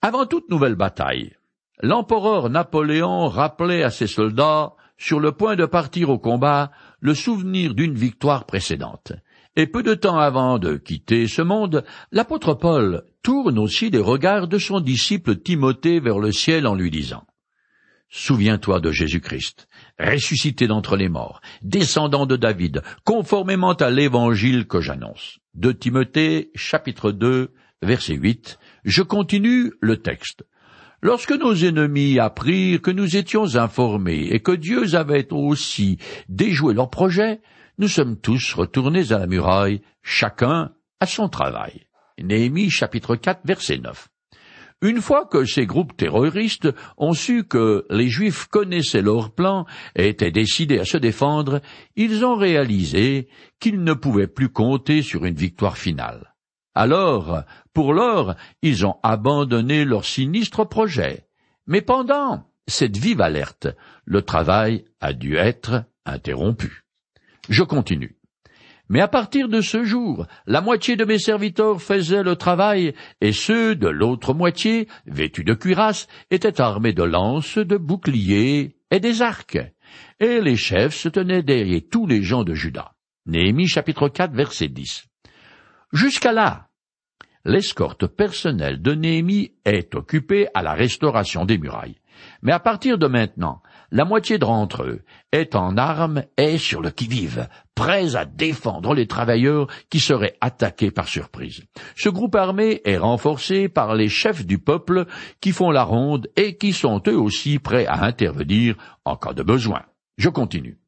Avant 0.00 0.26
toute 0.26 0.48
nouvelle 0.48 0.76
bataille, 0.76 1.36
l'empereur 1.80 2.50
Napoléon 2.50 3.28
rappelait 3.28 3.82
à 3.82 3.90
ses 3.90 4.06
soldats, 4.06 4.74
sur 4.96 5.20
le 5.20 5.32
point 5.32 5.54
de 5.54 5.64
partir 5.64 6.10
au 6.10 6.18
combat, 6.18 6.72
le 7.00 7.14
souvenir 7.14 7.74
d'une 7.74 7.94
victoire 7.94 8.46
précédente. 8.46 9.12
Et 9.54 9.66
peu 9.66 9.82
de 9.82 9.94
temps 9.94 10.18
avant 10.18 10.58
de 10.58 10.76
quitter 10.76 11.28
ce 11.28 11.42
monde, 11.42 11.84
l'apôtre 12.12 12.54
Paul 12.54 13.04
tourne 13.22 13.58
aussi 13.58 13.90
les 13.90 14.00
regards 14.00 14.48
de 14.48 14.58
son 14.58 14.80
disciple 14.80 15.36
Timothée 15.36 16.00
vers 16.00 16.18
le 16.18 16.32
ciel 16.32 16.66
en 16.66 16.74
lui 16.74 16.90
disant 16.90 17.26
Souviens-toi 18.08 18.80
de 18.80 18.90
Jésus-Christ, 18.90 19.67
ressuscité 19.98 20.66
d'entre 20.66 20.96
les 20.96 21.08
morts, 21.08 21.40
descendant 21.62 22.26
de 22.26 22.36
David, 22.36 22.82
conformément 23.04 23.72
à 23.72 23.90
l'évangile 23.90 24.66
que 24.66 24.80
j'annonce. 24.80 25.38
De 25.54 25.72
Timothée, 25.72 26.50
chapitre 26.54 27.10
2, 27.10 27.52
verset 27.82 28.14
8, 28.14 28.58
je 28.84 29.02
continue 29.02 29.72
le 29.80 29.96
texte. 29.96 30.44
Lorsque 31.00 31.32
nos 31.32 31.54
ennemis 31.54 32.18
apprirent 32.18 32.82
que 32.82 32.90
nous 32.90 33.16
étions 33.16 33.56
informés 33.56 34.28
et 34.30 34.40
que 34.40 34.52
Dieu 34.52 34.94
avait 34.94 35.32
aussi 35.32 35.98
déjoué 36.28 36.74
leur 36.74 36.90
projet, 36.90 37.40
nous 37.78 37.86
sommes 37.88 38.18
tous 38.18 38.54
retournés 38.54 39.12
à 39.12 39.18
la 39.18 39.26
muraille, 39.28 39.80
chacun 40.02 40.72
à 40.98 41.06
son 41.06 41.28
travail. 41.28 41.86
Néhémie 42.20 42.70
chapitre 42.70 43.14
4 43.14 43.42
verset 43.44 43.78
9. 43.78 44.08
Une 44.80 45.00
fois 45.00 45.26
que 45.26 45.44
ces 45.44 45.66
groupes 45.66 45.96
terroristes 45.96 46.68
ont 46.96 47.12
su 47.12 47.42
que 47.44 47.84
les 47.90 48.08
Juifs 48.08 48.46
connaissaient 48.46 49.02
leur 49.02 49.32
plan 49.32 49.66
et 49.96 50.08
étaient 50.08 50.30
décidés 50.30 50.78
à 50.78 50.84
se 50.84 50.96
défendre, 50.96 51.60
ils 51.96 52.24
ont 52.24 52.36
réalisé 52.36 53.28
qu'ils 53.58 53.82
ne 53.82 53.92
pouvaient 53.92 54.28
plus 54.28 54.50
compter 54.50 55.02
sur 55.02 55.24
une 55.24 55.34
victoire 55.34 55.78
finale. 55.78 56.34
Alors, 56.76 57.42
pour 57.72 57.92
l'heure, 57.92 58.36
ils 58.62 58.86
ont 58.86 58.96
abandonné 59.02 59.84
leur 59.84 60.04
sinistre 60.04 60.64
projet. 60.64 61.26
Mais 61.66 61.82
pendant 61.82 62.44
cette 62.68 62.96
vive 62.96 63.20
alerte, 63.20 63.66
le 64.04 64.22
travail 64.22 64.84
a 65.00 65.12
dû 65.12 65.36
être 65.36 65.84
interrompu. 66.04 66.84
Je 67.48 67.64
continue. 67.64 68.17
Mais 68.88 69.00
à 69.00 69.08
partir 69.08 69.48
de 69.48 69.60
ce 69.60 69.84
jour, 69.84 70.26
la 70.46 70.60
moitié 70.60 70.96
de 70.96 71.04
mes 71.04 71.18
serviteurs 71.18 71.82
faisaient 71.82 72.22
le 72.22 72.36
travail, 72.36 72.94
et 73.20 73.32
ceux 73.32 73.74
de 73.74 73.88
l'autre 73.88 74.32
moitié, 74.32 74.88
vêtus 75.06 75.44
de 75.44 75.54
cuirasses, 75.54 76.06
étaient 76.30 76.60
armés 76.60 76.94
de 76.94 77.02
lances, 77.02 77.58
de 77.58 77.76
boucliers 77.76 78.76
et 78.90 79.00
des 79.00 79.20
arcs. 79.20 79.58
Et 80.20 80.40
les 80.40 80.56
chefs 80.56 80.94
se 80.94 81.08
tenaient 81.08 81.42
derrière 81.42 81.82
tous 81.90 82.06
les 82.06 82.22
gens 82.22 82.44
de 82.44 82.54
Juda. 82.54 82.92
Néhémie 83.26 83.68
chapitre 83.68 84.08
4 84.08 84.32
verset 84.32 84.68
10. 84.68 85.04
Jusqu'à 85.92 86.32
là, 86.32 86.68
l'escorte 87.44 88.06
personnelle 88.06 88.80
de 88.80 88.94
Néhémie 88.94 89.52
est 89.64 89.94
occupée 89.94 90.48
à 90.54 90.62
la 90.62 90.72
restauration 90.72 91.44
des 91.44 91.58
murailles. 91.58 92.00
Mais 92.42 92.52
à 92.52 92.60
partir 92.60 92.98
de 92.98 93.06
maintenant, 93.06 93.62
la 93.90 94.04
moitié 94.04 94.38
d'entre 94.38 94.82
eux 94.82 95.02
est 95.32 95.54
en 95.54 95.76
armes 95.76 96.22
et 96.36 96.58
sur 96.58 96.80
le 96.80 96.90
qui-vive, 96.90 97.48
prêts 97.74 98.16
à 98.16 98.24
défendre 98.24 98.94
les 98.94 99.06
travailleurs 99.06 99.66
qui 99.90 100.00
seraient 100.00 100.36
attaqués 100.40 100.90
par 100.90 101.08
surprise. 101.08 101.62
Ce 101.96 102.08
groupe 102.08 102.34
armé 102.34 102.80
est 102.84 102.98
renforcé 102.98 103.68
par 103.68 103.94
les 103.94 104.08
chefs 104.08 104.44
du 104.44 104.58
peuple 104.58 105.06
qui 105.40 105.52
font 105.52 105.70
la 105.70 105.84
ronde 105.84 106.28
et 106.36 106.56
qui 106.56 106.72
sont 106.72 107.02
eux 107.06 107.18
aussi 107.18 107.58
prêts 107.58 107.86
à 107.86 108.04
intervenir 108.04 108.76
en 109.04 109.16
cas 109.16 109.32
de 109.32 109.42
besoin. 109.42 109.82
Je 110.16 110.28
continue. 110.28 110.78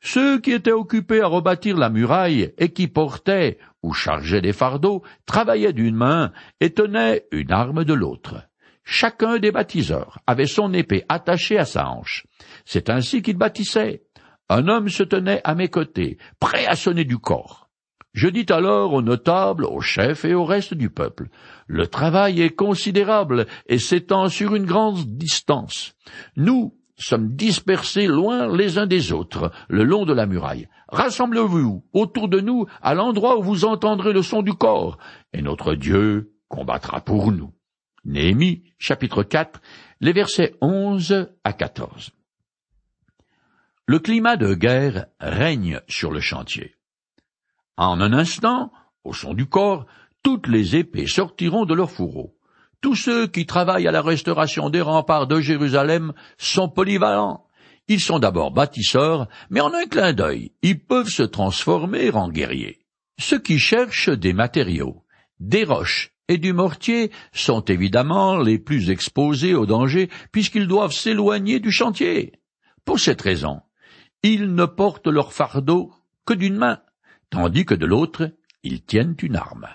Ceux 0.00 0.38
qui 0.38 0.52
étaient 0.52 0.70
occupés 0.70 1.22
à 1.22 1.26
rebâtir 1.26 1.78
la 1.78 1.88
muraille 1.88 2.52
et 2.58 2.68
qui 2.70 2.88
portaient 2.88 3.58
ou 3.82 3.94
chargeaient 3.94 4.42
des 4.42 4.52
fardeaux 4.52 5.02
travaillaient 5.24 5.72
d'une 5.72 5.96
main 5.96 6.30
et 6.60 6.70
tenaient 6.74 7.24
une 7.32 7.52
arme 7.52 7.84
de 7.84 7.94
l'autre. 7.94 8.46
Chacun 8.84 9.38
des 9.38 9.50
bâtisseurs 9.50 10.18
avait 10.26 10.46
son 10.46 10.72
épée 10.74 11.04
attachée 11.08 11.58
à 11.58 11.64
sa 11.64 11.88
hanche. 11.88 12.26
C'est 12.66 12.90
ainsi 12.90 13.22
qu'il 13.22 13.36
bâtissait. 13.36 14.02
Un 14.50 14.68
homme 14.68 14.90
se 14.90 15.02
tenait 15.02 15.40
à 15.44 15.54
mes 15.54 15.68
côtés, 15.68 16.18
prêt 16.38 16.66
à 16.66 16.76
sonner 16.76 17.04
du 17.04 17.16
corps. 17.16 17.64
Je 18.12 18.28
dis 18.28 18.46
alors 18.50 18.92
aux 18.92 19.02
notables, 19.02 19.64
aux 19.64 19.80
chefs 19.80 20.24
et 20.24 20.34
au 20.34 20.44
reste 20.44 20.74
du 20.74 20.90
peuple, 20.90 21.28
le 21.66 21.86
travail 21.86 22.42
est 22.42 22.54
considérable 22.54 23.46
et 23.66 23.78
s'étend 23.78 24.28
sur 24.28 24.54
une 24.54 24.66
grande 24.66 25.16
distance. 25.16 25.94
Nous 26.36 26.76
sommes 26.96 27.34
dispersés 27.34 28.06
loin 28.06 28.54
les 28.54 28.78
uns 28.78 28.86
des 28.86 29.12
autres, 29.12 29.50
le 29.68 29.82
long 29.82 30.04
de 30.04 30.12
la 30.12 30.26
muraille. 30.26 30.68
Rassemblez-vous 30.88 31.84
autour 31.94 32.28
de 32.28 32.40
nous 32.40 32.66
à 32.82 32.94
l'endroit 32.94 33.38
où 33.38 33.42
vous 33.42 33.64
entendrez 33.64 34.12
le 34.12 34.22
son 34.22 34.42
du 34.42 34.52
corps, 34.52 34.98
et 35.32 35.42
notre 35.42 35.74
Dieu 35.74 36.34
combattra 36.48 37.00
pour 37.00 37.32
nous. 37.32 37.53
Néhémie, 38.04 38.64
chapitre 38.78 39.22
4, 39.22 39.60
les 40.00 40.12
versets 40.12 40.54
11 40.60 41.30
à 41.42 41.52
14. 41.52 42.10
Le 43.86 43.98
climat 43.98 44.36
de 44.36 44.54
guerre 44.54 45.06
règne 45.20 45.80
sur 45.88 46.10
le 46.10 46.20
chantier. 46.20 46.74
En 47.76 48.00
un 48.00 48.12
instant, 48.12 48.72
au 49.04 49.12
son 49.12 49.34
du 49.34 49.46
corps, 49.46 49.86
toutes 50.22 50.48
les 50.48 50.76
épées 50.76 51.06
sortiront 51.06 51.64
de 51.64 51.74
leurs 51.74 51.90
fourreaux. 51.90 52.36
Tous 52.80 52.94
ceux 52.94 53.26
qui 53.26 53.46
travaillent 53.46 53.88
à 53.88 53.92
la 53.92 54.02
restauration 54.02 54.70
des 54.70 54.80
remparts 54.80 55.26
de 55.26 55.40
Jérusalem 55.40 56.12
sont 56.38 56.68
polyvalents. 56.68 57.46
Ils 57.88 58.00
sont 58.00 58.18
d'abord 58.18 58.50
bâtisseurs, 58.50 59.28
mais 59.50 59.60
en 59.60 59.72
un 59.74 59.86
clin 59.86 60.12
d'œil, 60.12 60.52
ils 60.62 60.78
peuvent 60.78 61.08
se 61.08 61.22
transformer 61.22 62.10
en 62.10 62.28
guerriers. 62.28 62.80
Ceux 63.18 63.38
qui 63.38 63.58
cherchent 63.58 64.08
des 64.08 64.32
matériaux, 64.32 65.04
des 65.40 65.64
roches 65.64 66.13
et 66.28 66.38
du 66.38 66.52
mortier 66.52 67.10
sont 67.32 67.62
évidemment 67.62 68.36
les 68.36 68.58
plus 68.58 68.90
exposés 68.90 69.54
au 69.54 69.66
danger 69.66 70.10
puisqu'ils 70.32 70.68
doivent 70.68 70.92
s'éloigner 70.92 71.60
du 71.60 71.70
chantier. 71.70 72.32
Pour 72.84 73.00
cette 73.00 73.22
raison, 73.22 73.60
ils 74.22 74.54
ne 74.54 74.64
portent 74.64 75.06
leur 75.06 75.32
fardeau 75.32 75.92
que 76.24 76.34
d'une 76.34 76.56
main, 76.56 76.80
tandis 77.30 77.66
que 77.66 77.74
de 77.74 77.86
l'autre, 77.86 78.30
ils 78.62 78.82
tiennent 78.82 79.16
une 79.22 79.36
arme. 79.36 79.68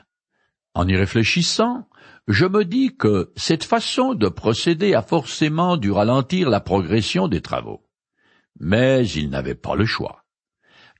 En 0.74 0.88
y 0.88 0.96
réfléchissant, 0.96 1.88
je 2.28 2.46
me 2.46 2.64
dis 2.64 2.96
que 2.96 3.32
cette 3.36 3.64
façon 3.64 4.14
de 4.14 4.28
procéder 4.28 4.94
a 4.94 5.02
forcément 5.02 5.78
dû 5.78 5.92
ralentir 5.92 6.50
la 6.50 6.60
progression 6.60 7.28
des 7.28 7.42
travaux. 7.42 7.86
Mais 8.60 9.08
ils 9.08 9.30
n'avaient 9.30 9.56
pas 9.56 9.76
le 9.76 9.86
choix. 9.86 10.26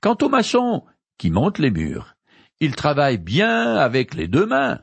Quant 0.00 0.16
aux 0.22 0.28
maçons 0.28 0.84
qui 1.18 1.30
montent 1.30 1.58
les 1.58 1.70
murs, 1.70 2.16
ils 2.60 2.74
travaillent 2.74 3.18
bien 3.18 3.76
avec 3.76 4.14
les 4.14 4.28
deux 4.28 4.46
mains, 4.46 4.80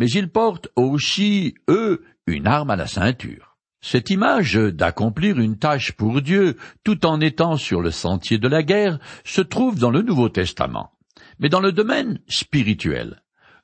mais 0.00 0.10
ils 0.10 0.30
portent 0.30 0.68
aussi, 0.76 1.54
eux, 1.68 2.02
une 2.26 2.46
arme 2.46 2.70
à 2.70 2.76
la 2.76 2.86
ceinture. 2.86 3.58
Cette 3.82 4.08
image 4.08 4.54
d'accomplir 4.54 5.38
une 5.38 5.58
tâche 5.58 5.92
pour 5.92 6.22
Dieu 6.22 6.56
tout 6.84 7.04
en 7.04 7.20
étant 7.20 7.58
sur 7.58 7.82
le 7.82 7.90
sentier 7.90 8.38
de 8.38 8.48
la 8.48 8.62
guerre 8.62 8.98
se 9.24 9.42
trouve 9.42 9.78
dans 9.78 9.90
le 9.90 10.00
Nouveau 10.00 10.30
Testament. 10.30 10.90
Mais 11.38 11.50
dans 11.50 11.60
le 11.60 11.72
domaine 11.72 12.18
spirituel, 12.28 13.22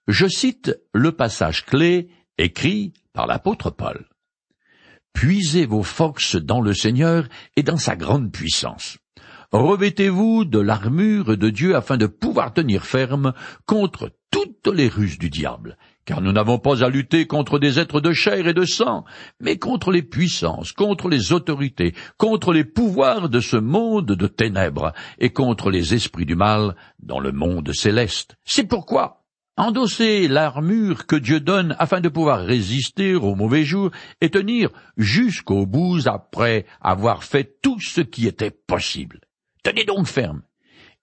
je 0.08 0.26
cite 0.26 0.78
le 0.92 1.12
passage 1.12 1.64
clé 1.64 2.10
écrit 2.36 2.92
par 3.14 3.26
l'apôtre 3.26 3.70
Paul. 3.70 4.06
Puisez 5.14 5.64
vos 5.64 5.82
forces 5.82 6.36
dans 6.36 6.60
le 6.60 6.74
Seigneur 6.74 7.26
et 7.56 7.62
dans 7.62 7.78
sa 7.78 7.96
grande 7.96 8.30
puissance. 8.30 8.98
Revêtez-vous 9.52 10.44
de 10.44 10.58
l'armure 10.58 11.38
de 11.38 11.48
Dieu 11.48 11.76
afin 11.76 11.96
de 11.96 12.06
pouvoir 12.06 12.52
tenir 12.52 12.84
ferme 12.84 13.32
contre 13.64 14.10
toutes 14.30 14.66
les 14.66 14.88
ruses 14.88 15.18
du 15.18 15.30
diable, 15.30 15.78
car 16.06 16.22
nous 16.22 16.32
n'avons 16.32 16.58
pas 16.58 16.82
à 16.82 16.88
lutter 16.88 17.26
contre 17.26 17.58
des 17.58 17.78
êtres 17.78 18.00
de 18.00 18.12
chair 18.12 18.46
et 18.46 18.54
de 18.54 18.64
sang, 18.64 19.04
mais 19.40 19.58
contre 19.58 19.90
les 19.90 20.02
puissances, 20.02 20.72
contre 20.72 21.08
les 21.08 21.32
autorités, 21.32 21.94
contre 22.16 22.52
les 22.52 22.64
pouvoirs 22.64 23.28
de 23.28 23.40
ce 23.40 23.56
monde 23.56 24.06
de 24.06 24.26
ténèbres, 24.26 24.92
et 25.18 25.30
contre 25.30 25.70
les 25.70 25.92
esprits 25.94 26.24
du 26.24 26.36
mal 26.36 26.76
dans 27.00 27.18
le 27.18 27.32
monde 27.32 27.72
céleste. 27.72 28.36
C'est 28.44 28.68
pourquoi 28.68 29.24
Endosser 29.58 30.28
l'armure 30.28 31.06
que 31.06 31.16
Dieu 31.16 31.40
donne 31.40 31.74
afin 31.78 32.02
de 32.02 32.10
pouvoir 32.10 32.44
résister 32.44 33.14
aux 33.14 33.34
mauvais 33.34 33.64
jours 33.64 33.90
et 34.20 34.28
tenir 34.28 34.68
jusqu'au 34.98 35.64
bout 35.64 36.06
après 36.06 36.66
avoir 36.82 37.24
fait 37.24 37.58
tout 37.62 37.80
ce 37.80 38.02
qui 38.02 38.26
était 38.26 38.50
possible. 38.50 39.20
Tenez 39.62 39.84
donc 39.84 40.06
ferme. 40.06 40.42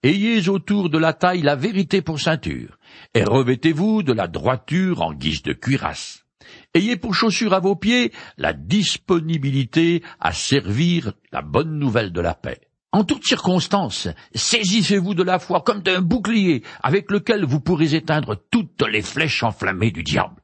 Ayez 0.04 0.50
autour 0.50 0.90
de 0.90 0.98
la 0.98 1.14
taille 1.14 1.40
la 1.40 1.56
vérité 1.56 2.02
pour 2.02 2.20
ceinture, 2.20 2.76
et 3.14 3.24
revêtez-vous 3.24 4.02
de 4.02 4.12
la 4.12 4.28
droiture 4.28 5.00
en 5.00 5.14
guise 5.14 5.42
de 5.42 5.54
cuirasse. 5.54 6.26
Ayez 6.74 6.96
pour 6.96 7.14
chaussure 7.14 7.54
à 7.54 7.60
vos 7.60 7.74
pieds 7.74 8.12
la 8.36 8.52
disponibilité 8.52 10.02
à 10.20 10.34
servir 10.34 11.14
la 11.32 11.40
bonne 11.40 11.78
nouvelle 11.78 12.12
de 12.12 12.20
la 12.20 12.34
paix. 12.34 12.60
En 12.92 13.04
toutes 13.04 13.24
circonstances, 13.24 14.08
saisissez-vous 14.34 15.14
de 15.14 15.22
la 15.22 15.38
foi 15.38 15.62
comme 15.62 15.80
d'un 15.80 16.02
bouclier 16.02 16.62
avec 16.82 17.10
lequel 17.10 17.46
vous 17.46 17.60
pourrez 17.60 17.94
éteindre 17.94 18.36
toutes 18.50 18.86
les 18.86 19.00
flèches 19.00 19.42
enflammées 19.42 19.90
du 19.90 20.02
diable. 20.02 20.42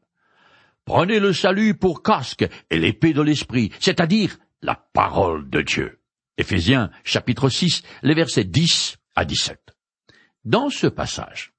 Prenez 0.87 1.21
le 1.21 1.35
salut 1.35 1.75
pour 1.75 2.03
casque 2.03 2.49
et 2.71 2.79
l'épée 2.79 3.13
de 3.13 3.21
l'esprit, 3.21 3.73
c'est-à-dire 3.79 4.39
la 4.63 4.83
parole 4.95 5.51
de 5.51 5.61
Dieu. 5.61 5.99
Éphésiens 6.39 6.91
chapitre 7.05 7.51
6, 7.51 7.83
les 8.03 8.15
versets 8.15 8.45
10 8.45 8.97
à 9.21 9.27
17. 9.27 9.61
Dans 10.47 10.71
ce 10.71 10.87
passage, 10.87 11.53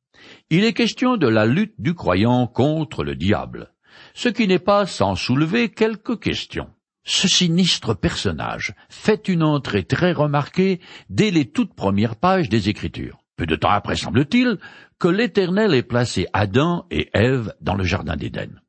il 0.50 0.64
est 0.64 0.74
question 0.74 1.16
de 1.16 1.28
la 1.28 1.46
lutte 1.46 1.76
du 1.78 1.94
croyant 1.94 2.48
contre 2.48 3.04
le 3.04 3.16
diable, 3.16 3.72
ce 4.16 4.30
qui 4.30 4.48
n'est 4.48 4.58
pas 4.58 4.88
sans 4.88 5.14
soulever 5.14 5.70
quelques 5.70 6.20
questions. 6.20 6.72
Ce 7.04 7.28
sinistre 7.28 7.94
personnage 7.94 8.74
fait 8.90 9.28
une 9.28 9.44
entrée 9.44 9.84
très 9.84 10.12
remarquée 10.12 10.82
dès 11.12 11.30
les 11.30 11.52
toutes 11.52 11.76
premières 11.76 12.16
pages 12.16 12.50
des 12.50 12.68
Écritures. 12.68 13.20
Peu 13.36 13.46
de 13.46 13.56
temps 13.56 13.70
après 13.70 13.96
semble-t-il 13.96 14.58
que 14.98 15.08
l'Éternel 15.08 15.76
ait 15.76 15.84
placé 15.84 16.26
Adam 16.34 16.88
et 16.90 17.12
Ève 17.14 17.54
dans 17.62 17.76
le 17.76 17.84
jardin 17.84 18.16
d'Éden. 18.16 18.60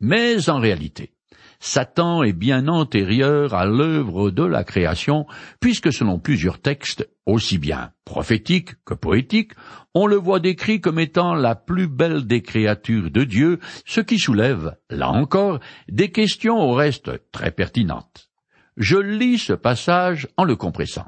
Mais 0.00 0.48
en 0.48 0.58
réalité, 0.58 1.11
Satan 1.64 2.24
est 2.24 2.32
bien 2.32 2.66
antérieur 2.66 3.54
à 3.54 3.66
l'œuvre 3.66 4.32
de 4.32 4.42
la 4.42 4.64
création, 4.64 5.26
puisque 5.60 5.92
selon 5.92 6.18
plusieurs 6.18 6.60
textes, 6.60 7.08
aussi 7.24 7.56
bien 7.56 7.92
prophétiques 8.04 8.74
que 8.84 8.94
poétiques, 8.94 9.52
on 9.94 10.08
le 10.08 10.16
voit 10.16 10.40
décrit 10.40 10.80
comme 10.80 10.98
étant 10.98 11.34
la 11.34 11.54
plus 11.54 11.86
belle 11.86 12.26
des 12.26 12.42
créatures 12.42 13.12
de 13.12 13.22
Dieu, 13.22 13.60
ce 13.86 14.00
qui 14.00 14.18
soulève, 14.18 14.76
là 14.90 15.08
encore, 15.10 15.60
des 15.88 16.10
questions 16.10 16.58
au 16.58 16.72
reste 16.72 17.12
très 17.30 17.52
pertinentes. 17.52 18.28
Je 18.76 18.96
lis 18.96 19.38
ce 19.38 19.52
passage 19.52 20.26
en 20.36 20.42
le 20.42 20.56
compressant. 20.56 21.06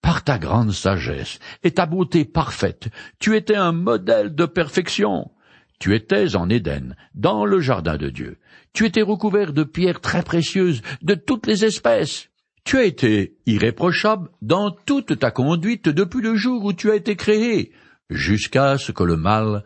Par 0.00 0.22
ta 0.22 0.38
grande 0.38 0.70
sagesse 0.70 1.40
et 1.64 1.72
ta 1.72 1.86
beauté 1.86 2.24
parfaite, 2.24 2.90
tu 3.18 3.34
étais 3.34 3.56
un 3.56 3.72
modèle 3.72 4.36
de 4.36 4.46
perfection. 4.46 5.32
Tu 5.78 5.94
étais 5.94 6.34
en 6.34 6.48
Éden, 6.48 6.96
dans 7.14 7.44
le 7.44 7.60
jardin 7.60 7.96
de 7.96 8.10
Dieu. 8.10 8.38
Tu 8.72 8.84
étais 8.84 9.02
recouvert 9.02 9.52
de 9.52 9.62
pierres 9.62 10.00
très 10.00 10.22
précieuses, 10.22 10.82
de 11.02 11.14
toutes 11.14 11.46
les 11.46 11.64
espèces. 11.64 12.30
Tu 12.64 12.76
as 12.78 12.84
été 12.84 13.36
irréprochable 13.46 14.28
dans 14.42 14.70
toute 14.70 15.18
ta 15.18 15.30
conduite 15.30 15.88
depuis 15.88 16.20
le 16.20 16.34
jour 16.34 16.64
où 16.64 16.72
tu 16.72 16.90
as 16.90 16.96
été 16.96 17.16
créé, 17.16 17.72
jusqu'à 18.10 18.76
ce 18.76 18.92
que 18.92 19.04
le 19.04 19.16
mal 19.16 19.64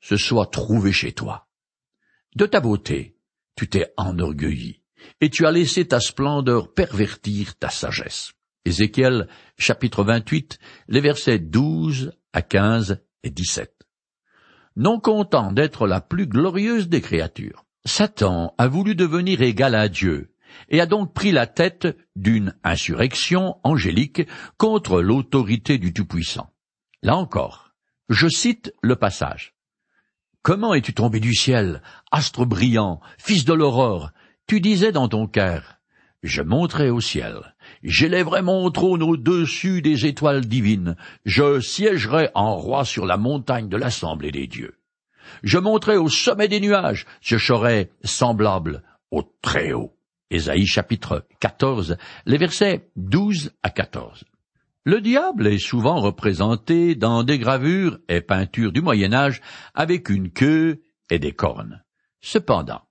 se 0.00 0.16
soit 0.16 0.46
trouvé 0.46 0.92
chez 0.92 1.12
toi. 1.12 1.48
De 2.34 2.46
ta 2.46 2.60
beauté, 2.60 3.16
tu 3.54 3.68
t'es 3.68 3.92
enorgueilli, 3.96 4.82
et 5.20 5.30
tu 5.30 5.46
as 5.46 5.52
laissé 5.52 5.86
ta 5.86 6.00
splendeur 6.00 6.74
pervertir 6.74 7.56
ta 7.56 7.70
sagesse. 7.70 8.32
Ézéchiel 8.64 9.28
chapitre 9.56 10.02
28, 10.02 10.58
les 10.88 11.00
versets 11.00 11.38
12 11.38 12.12
à 12.32 12.42
15 12.42 13.00
et 13.22 13.30
17 13.30 13.75
non 14.76 15.00
content 15.00 15.52
d'être 15.52 15.86
la 15.86 16.00
plus 16.00 16.26
glorieuse 16.26 16.88
des 16.88 17.00
créatures. 17.00 17.64
Satan 17.84 18.54
a 18.58 18.68
voulu 18.68 18.94
devenir 18.94 19.42
égal 19.42 19.74
à 19.74 19.88
Dieu, 19.88 20.34
et 20.68 20.80
a 20.80 20.86
donc 20.86 21.12
pris 21.14 21.32
la 21.32 21.46
tête 21.46 21.96
d'une 22.14 22.54
insurrection 22.64 23.56
angélique 23.64 24.22
contre 24.58 25.00
l'autorité 25.00 25.78
du 25.78 25.92
Tout-Puissant. 25.92 26.50
Là 27.02 27.16
encore, 27.16 27.70
je 28.08 28.28
cite 28.28 28.72
le 28.82 28.96
passage. 28.96 29.54
Comment 30.42 30.74
es-tu 30.74 30.94
tombé 30.94 31.20
du 31.20 31.34
ciel, 31.34 31.82
astre 32.12 32.46
brillant, 32.46 33.00
fils 33.18 33.44
de 33.44 33.52
l'aurore? 33.52 34.10
Tu 34.46 34.60
disais 34.60 34.92
dans 34.92 35.08
ton 35.08 35.26
cœur, 35.26 35.80
je 36.22 36.42
monterai 36.42 36.90
au 36.90 37.00
ciel, 37.00 37.55
j'élèverai 37.86 38.42
mon 38.42 38.70
trône 38.70 39.02
au-dessus 39.02 39.80
des 39.80 40.06
étoiles 40.06 40.44
divines, 40.44 40.96
je 41.24 41.60
siégerai 41.60 42.30
en 42.34 42.56
roi 42.56 42.84
sur 42.84 43.06
la 43.06 43.16
montagne 43.16 43.68
de 43.68 43.76
l'assemblée 43.76 44.32
des 44.32 44.46
dieux. 44.46 44.74
Je 45.42 45.58
monterai 45.58 45.96
au 45.96 46.08
sommet 46.08 46.48
des 46.48 46.60
nuages, 46.60 47.06
je 47.20 47.38
serai 47.38 47.90
semblable 48.04 48.82
au 49.10 49.22
Très-Haut. 49.40 49.96
Ésaïe 50.30 50.66
chapitre 50.66 51.24
14, 51.38 51.96
les 52.26 52.36
versets 52.36 52.90
12 52.96 53.52
à 53.62 53.70
14. 53.70 54.24
Le 54.84 55.00
diable 55.00 55.46
est 55.46 55.58
souvent 55.58 56.00
représenté 56.00 56.96
dans 56.96 57.22
des 57.22 57.38
gravures 57.38 57.98
et 58.08 58.20
peintures 58.20 58.72
du 58.72 58.80
Moyen 58.80 59.12
Âge 59.12 59.40
avec 59.74 60.08
une 60.08 60.30
queue 60.30 60.82
et 61.10 61.20
des 61.20 61.32
cornes. 61.32 61.84
Cependant, 62.20 62.82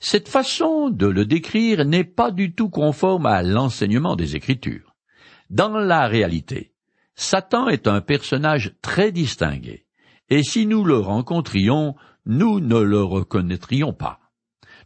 cette 0.00 0.28
façon 0.28 0.90
de 0.90 1.06
le 1.06 1.24
décrire 1.24 1.84
n'est 1.84 2.04
pas 2.04 2.30
du 2.30 2.54
tout 2.54 2.68
conforme 2.68 3.26
à 3.26 3.42
l'enseignement 3.42 4.16
des 4.16 4.36
Écritures. 4.36 4.94
Dans 5.50 5.78
la 5.78 6.06
réalité, 6.06 6.72
Satan 7.14 7.68
est 7.68 7.88
un 7.88 8.00
personnage 8.00 8.74
très 8.80 9.10
distingué, 9.10 9.86
et 10.28 10.42
si 10.42 10.66
nous 10.66 10.84
le 10.84 10.98
rencontrions, 10.98 11.96
nous 12.26 12.60
ne 12.60 12.78
le 12.78 13.02
reconnaîtrions 13.02 13.92
pas. 13.92 14.20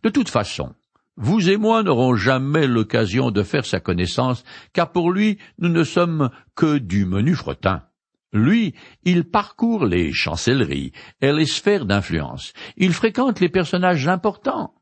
De 0.03 0.09
toute 0.09 0.31
façon, 0.31 0.75
vous 1.17 1.51
et 1.51 1.59
moi 1.59 1.83
n'aurons 1.83 2.15
jamais 2.15 2.67
l'occasion 2.67 3.31
de 3.31 3.43
faire 3.43 3.67
sa 3.67 3.81
connaissance, 3.81 4.45
car 4.73 4.93
pour 4.93 5.11
lui 5.11 5.39
nous 5.59 5.69
ne 5.69 5.85
sommes 5.85 6.31
que 6.55 6.79
du 6.79 7.05
menu 7.05 7.35
fretin. 7.35 7.83
Lui, 8.33 8.75
il 9.05 9.25
parcourt 9.25 9.85
les 9.85 10.11
chancelleries 10.13 10.93
et 11.21 11.33
les 11.33 11.45
sphères 11.45 11.85
d'influence. 11.85 12.55
Il 12.79 12.95
fréquente 12.95 13.41
les 13.41 13.51
personnages 13.51 14.09
importants 14.09 14.73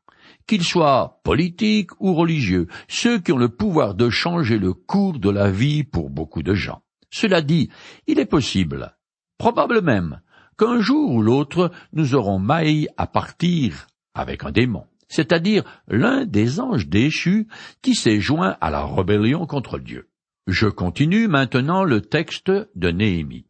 qu'ils 0.51 0.65
soient 0.65 1.21
politiques 1.23 1.91
ou 2.01 2.13
religieux, 2.13 2.67
ceux 2.89 3.19
qui 3.19 3.31
ont 3.31 3.37
le 3.37 3.47
pouvoir 3.47 3.95
de 3.95 4.09
changer 4.09 4.59
le 4.59 4.73
cours 4.73 5.17
de 5.17 5.29
la 5.29 5.49
vie 5.49 5.85
pour 5.85 6.09
beaucoup 6.09 6.43
de 6.43 6.53
gens. 6.53 6.81
Cela 7.09 7.41
dit, 7.41 7.69
il 8.05 8.19
est 8.19 8.25
possible, 8.25 8.97
probable 9.37 9.79
même, 9.79 10.19
qu'un 10.57 10.81
jour 10.81 11.09
ou 11.09 11.21
l'autre 11.21 11.71
nous 11.93 12.15
aurons 12.15 12.37
maille 12.37 12.89
à 12.97 13.07
partir 13.07 13.87
avec 14.13 14.43
un 14.43 14.51
démon, 14.51 14.83
c'est-à-dire 15.07 15.63
l'un 15.87 16.25
des 16.25 16.59
anges 16.59 16.89
déchus 16.89 17.47
qui 17.81 17.95
s'est 17.95 18.19
joint 18.19 18.57
à 18.59 18.69
la 18.71 18.85
rébellion 18.85 19.45
contre 19.45 19.79
Dieu. 19.79 20.09
Je 20.47 20.67
continue 20.67 21.29
maintenant 21.29 21.85
le 21.85 22.01
texte 22.01 22.51
de 22.51 22.91
Néhémie. 22.91 23.45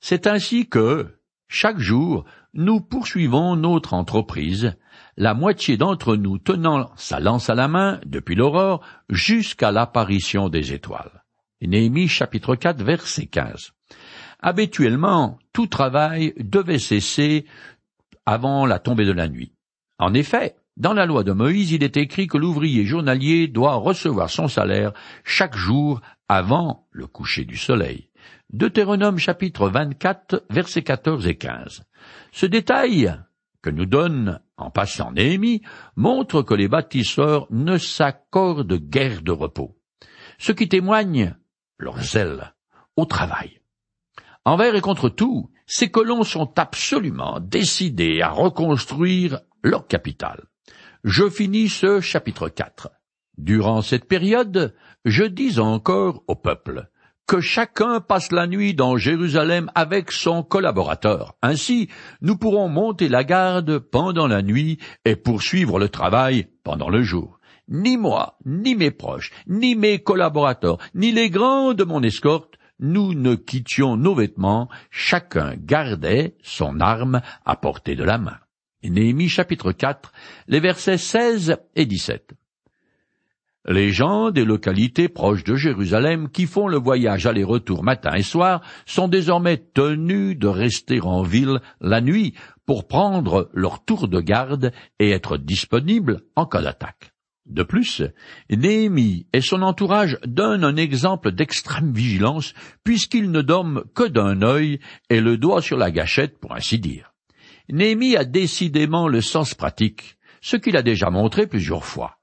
C'est 0.00 0.26
ainsi 0.26 0.70
que, 0.70 1.18
chaque 1.48 1.80
jour, 1.80 2.24
nous 2.54 2.80
poursuivons 2.80 3.56
notre 3.56 3.92
entreprise, 3.92 4.74
la 5.18 5.34
moitié 5.34 5.76
d'entre 5.76 6.14
nous 6.14 6.38
tenant 6.38 6.92
sa 6.94 7.18
lance 7.18 7.50
à 7.50 7.56
la 7.56 7.66
main 7.66 8.00
depuis 8.06 8.36
l'aurore 8.36 8.82
jusqu'à 9.10 9.72
l'apparition 9.72 10.48
des 10.48 10.72
étoiles. 10.72 11.24
Néhémie 11.60 12.06
chapitre 12.06 12.54
4 12.54 12.84
verset 12.84 13.26
15. 13.26 13.72
Habituellement, 14.38 15.40
tout 15.52 15.66
travail 15.66 16.34
devait 16.38 16.78
cesser 16.78 17.46
avant 18.26 18.64
la 18.64 18.78
tombée 18.78 19.06
de 19.06 19.12
la 19.12 19.28
nuit. 19.28 19.52
En 19.98 20.14
effet, 20.14 20.54
dans 20.76 20.92
la 20.92 21.04
loi 21.04 21.24
de 21.24 21.32
Moïse, 21.32 21.72
il 21.72 21.82
est 21.82 21.96
écrit 21.96 22.28
que 22.28 22.38
l'ouvrier 22.38 22.86
journalier 22.86 23.48
doit 23.48 23.74
recevoir 23.74 24.30
son 24.30 24.46
salaire 24.46 24.92
chaque 25.24 25.56
jour 25.56 26.00
avant 26.28 26.86
le 26.92 27.08
coucher 27.08 27.44
du 27.44 27.56
soleil. 27.56 28.08
Deutéronome 28.52 29.18
chapitre 29.18 29.68
24 29.68 30.44
versets 30.48 30.82
14 30.82 31.26
et 31.26 31.36
15. 31.36 31.82
Ce 32.30 32.46
détail 32.46 33.18
que 33.62 33.70
nous 33.70 33.86
donne 33.86 34.38
en 34.58 34.70
passant 34.70 35.12
Néhémie 35.12 35.62
montre 35.96 36.42
que 36.42 36.54
les 36.54 36.68
bâtisseurs 36.68 37.46
ne 37.50 37.78
s'accordent 37.78 38.74
guère 38.74 39.22
de 39.22 39.32
repos, 39.32 39.78
ce 40.38 40.52
qui 40.52 40.68
témoigne 40.68 41.34
leur 41.78 42.00
zèle 42.02 42.54
au 42.96 43.06
travail. 43.06 43.60
Envers 44.44 44.74
et 44.74 44.80
contre 44.80 45.08
tout, 45.08 45.50
ces 45.66 45.90
colons 45.90 46.24
sont 46.24 46.58
absolument 46.58 47.38
décidés 47.40 48.20
à 48.20 48.30
reconstruire 48.30 49.40
leur 49.62 49.86
capitale. 49.86 50.44
Je 51.04 51.28
finis 51.28 51.68
ce 51.68 52.00
chapitre 52.00 52.48
4. 52.48 52.90
Durant 53.36 53.82
cette 53.82 54.06
période, 54.06 54.74
je 55.04 55.24
dis 55.24 55.60
encore 55.60 56.24
au 56.26 56.34
peuple, 56.34 56.90
que 57.28 57.40
chacun 57.42 58.00
passe 58.00 58.32
la 58.32 58.46
nuit 58.46 58.74
dans 58.74 58.96
Jérusalem 58.96 59.70
avec 59.74 60.10
son 60.10 60.42
collaborateur. 60.42 61.36
Ainsi, 61.42 61.88
nous 62.22 62.36
pourrons 62.36 62.68
monter 62.68 63.08
la 63.10 63.22
garde 63.22 63.78
pendant 63.78 64.26
la 64.26 64.40
nuit 64.40 64.78
et 65.04 65.14
poursuivre 65.14 65.78
le 65.78 65.90
travail 65.90 66.48
pendant 66.64 66.88
le 66.88 67.02
jour. 67.02 67.38
Ni 67.68 67.98
moi, 67.98 68.38
ni 68.46 68.74
mes 68.74 68.90
proches, 68.90 69.30
ni 69.46 69.76
mes 69.76 69.98
collaborateurs, 69.98 70.78
ni 70.94 71.12
les 71.12 71.28
grands 71.28 71.74
de 71.74 71.84
mon 71.84 72.02
escorte 72.02 72.54
nous 72.80 73.12
ne 73.12 73.34
quittions 73.34 73.96
nos 73.96 74.14
vêtements, 74.14 74.68
chacun 74.90 75.54
gardait 75.56 76.36
son 76.42 76.80
arme 76.80 77.20
à 77.44 77.56
portée 77.56 77.96
de 77.96 78.04
la 78.04 78.18
main. 78.18 78.38
Néhémie 78.84 79.28
chapitre 79.28 79.72
4, 79.72 80.12
les 80.46 80.60
versets 80.60 80.96
16 80.96 81.56
et 81.74 81.86
17. 81.86 82.34
Les 83.66 83.90
gens 83.90 84.30
des 84.30 84.44
localités 84.44 85.08
proches 85.08 85.44
de 85.44 85.56
Jérusalem 85.56 86.28
qui 86.30 86.46
font 86.46 86.68
le 86.68 86.78
voyage 86.78 87.26
aller-retour 87.26 87.82
matin 87.82 88.14
et 88.14 88.22
soir 88.22 88.62
sont 88.86 89.08
désormais 89.08 89.56
tenus 89.56 90.38
de 90.38 90.46
rester 90.46 91.00
en 91.00 91.22
ville 91.22 91.60
la 91.80 92.00
nuit 92.00 92.34
pour 92.66 92.86
prendre 92.86 93.50
leur 93.52 93.84
tour 93.84 94.08
de 94.08 94.20
garde 94.20 94.72
et 94.98 95.10
être 95.10 95.36
disponibles 95.36 96.22
en 96.36 96.46
cas 96.46 96.62
d'attaque. 96.62 97.12
De 97.46 97.62
plus, 97.62 98.02
Néhémie 98.50 99.26
et 99.32 99.40
son 99.40 99.62
entourage 99.62 100.18
donnent 100.24 100.64
un 100.64 100.76
exemple 100.76 101.32
d'extrême 101.32 101.92
vigilance 101.92 102.52
puisqu'ils 102.84 103.30
ne 103.30 103.42
dorment 103.42 103.84
que 103.94 104.06
d'un 104.06 104.42
œil 104.42 104.80
et 105.08 105.20
le 105.20 105.38
doigt 105.38 105.62
sur 105.62 105.78
la 105.78 105.90
gâchette 105.90 106.38
pour 106.38 106.54
ainsi 106.54 106.78
dire. 106.78 107.14
Néhémie 107.70 108.16
a 108.16 108.24
décidément 108.24 109.08
le 109.08 109.20
sens 109.20 109.54
pratique, 109.54 110.16
ce 110.40 110.56
qu'il 110.56 110.76
a 110.76 110.82
déjà 110.82 111.10
montré 111.10 111.46
plusieurs 111.46 111.84
fois. 111.84 112.17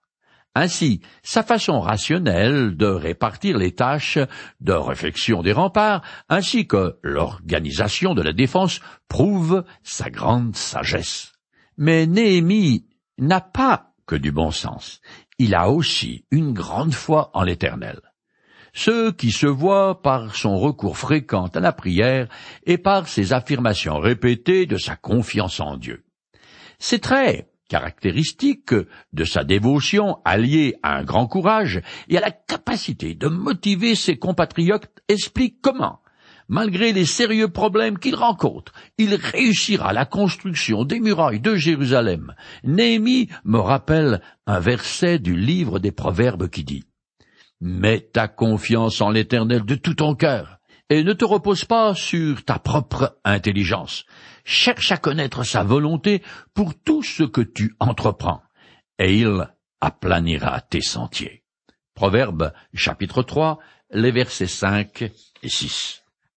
Ainsi, 0.58 1.02
sa 1.22 1.44
façon 1.44 1.82
rationnelle 1.82 2.78
de 2.78 2.86
répartir 2.86 3.58
les 3.58 3.74
tâches 3.74 4.18
de 4.62 4.72
réflexion 4.72 5.42
des 5.42 5.52
remparts, 5.52 6.02
ainsi 6.30 6.66
que 6.66 6.98
l'organisation 7.04 8.16
de 8.16 8.22
la 8.22 8.32
défense, 8.32 8.80
prouve 9.10 9.66
sa 9.84 10.10
grande 10.10 10.56
sagesse. 10.56 11.34
Mais 11.78 12.08
Néhémie 12.08 12.88
n'a 13.18 13.42
pas 13.42 13.92
que 14.06 14.16
du 14.16 14.32
bon 14.32 14.52
sens. 14.52 15.02
Il 15.40 15.56
a 15.56 15.70
aussi 15.70 16.24
une 16.32 16.54
grande 16.54 16.94
foi 16.94 17.32
en 17.34 17.44
l'Éternel. 17.44 18.00
Ce 18.72 19.12
qui 19.12 19.32
se 19.32 19.48
voit 19.48 20.02
par 20.02 20.36
son 20.36 20.58
recours 20.58 20.98
fréquent 20.98 21.48
à 21.48 21.60
la 21.60 21.74
prière 21.74 22.30
et 22.66 22.78
par 22.78 23.10
ses 23.10 23.34
affirmations 23.34 24.00
répétées 24.00 24.66
de 24.66 24.78
sa 24.78 24.96
confiance 24.96 25.60
en 25.60 25.76
Dieu. 25.76 26.06
C'est 26.80 27.00
très 27.00 27.50
caractéristique 27.68 28.74
de 29.14 29.24
sa 29.24 29.44
dévotion 29.44 30.18
alliée 30.26 30.76
à 30.84 30.98
un 30.98 31.04
grand 31.04 31.28
courage 31.28 31.82
et 32.10 32.18
à 32.18 32.22
la 32.22 32.32
capacité 32.32 33.16
de 33.16 33.28
motiver 33.28 33.96
ses 33.96 34.18
compatriotes 34.18 34.90
explique 35.08 35.58
comment, 35.62 36.02
malgré 36.48 36.94
les 36.94 37.06
sérieux 37.06 37.50
problèmes 37.50 37.98
qu'il 37.98 38.16
rencontre, 38.16 38.74
il 38.98 39.16
réussira 39.16 39.94
la 39.94 40.06
construction 40.06 40.84
des 40.84 41.00
murailles 41.00 41.40
de 41.40 41.56
Jérusalem. 41.56 42.36
Néhémie 42.64 43.30
me 43.44 43.60
rappelle 43.60 44.22
un 44.48 44.60
verset 44.60 45.20
du 45.20 45.36
livre 45.36 45.80
des 45.80 45.92
Proverbes 45.92 46.50
qui 46.50 46.64
dit 46.64 46.84
Mets 47.62 48.10
ta 48.14 48.28
confiance 48.28 49.02
en 49.02 49.10
l'Éternel 49.10 49.66
de 49.66 49.76
tout 49.76 49.96
ton 49.96 50.14
cœur, 50.14 50.60
et 50.90 51.04
ne 51.04 51.14
te 51.14 51.26
repose 51.26 51.66
pas 51.66 51.96
sur 51.96 52.44
ta 52.46 52.60
propre 52.60 53.18
intelligence. 53.24 54.06
Cherche 54.44 54.92
à 54.92 54.98
connaître 54.98 55.44
sa 55.44 55.64
volonté 55.64 56.22
pour 56.54 56.74
tout 56.76 57.02
ce 57.04 57.24
que 57.24 57.42
tu 57.42 57.76
entreprends, 57.80 58.44
et 59.00 59.18
il 59.18 59.48
aplanira 59.82 60.62
tes 60.62 60.82
sentiers. 60.82 61.44
Proverbe 61.96 62.54
chapitre 62.74 63.24
3, 63.24 63.60
les 63.92 64.12
versets 64.12 64.48
5 64.48 65.02
et 65.02 65.50
6. 65.50 66.05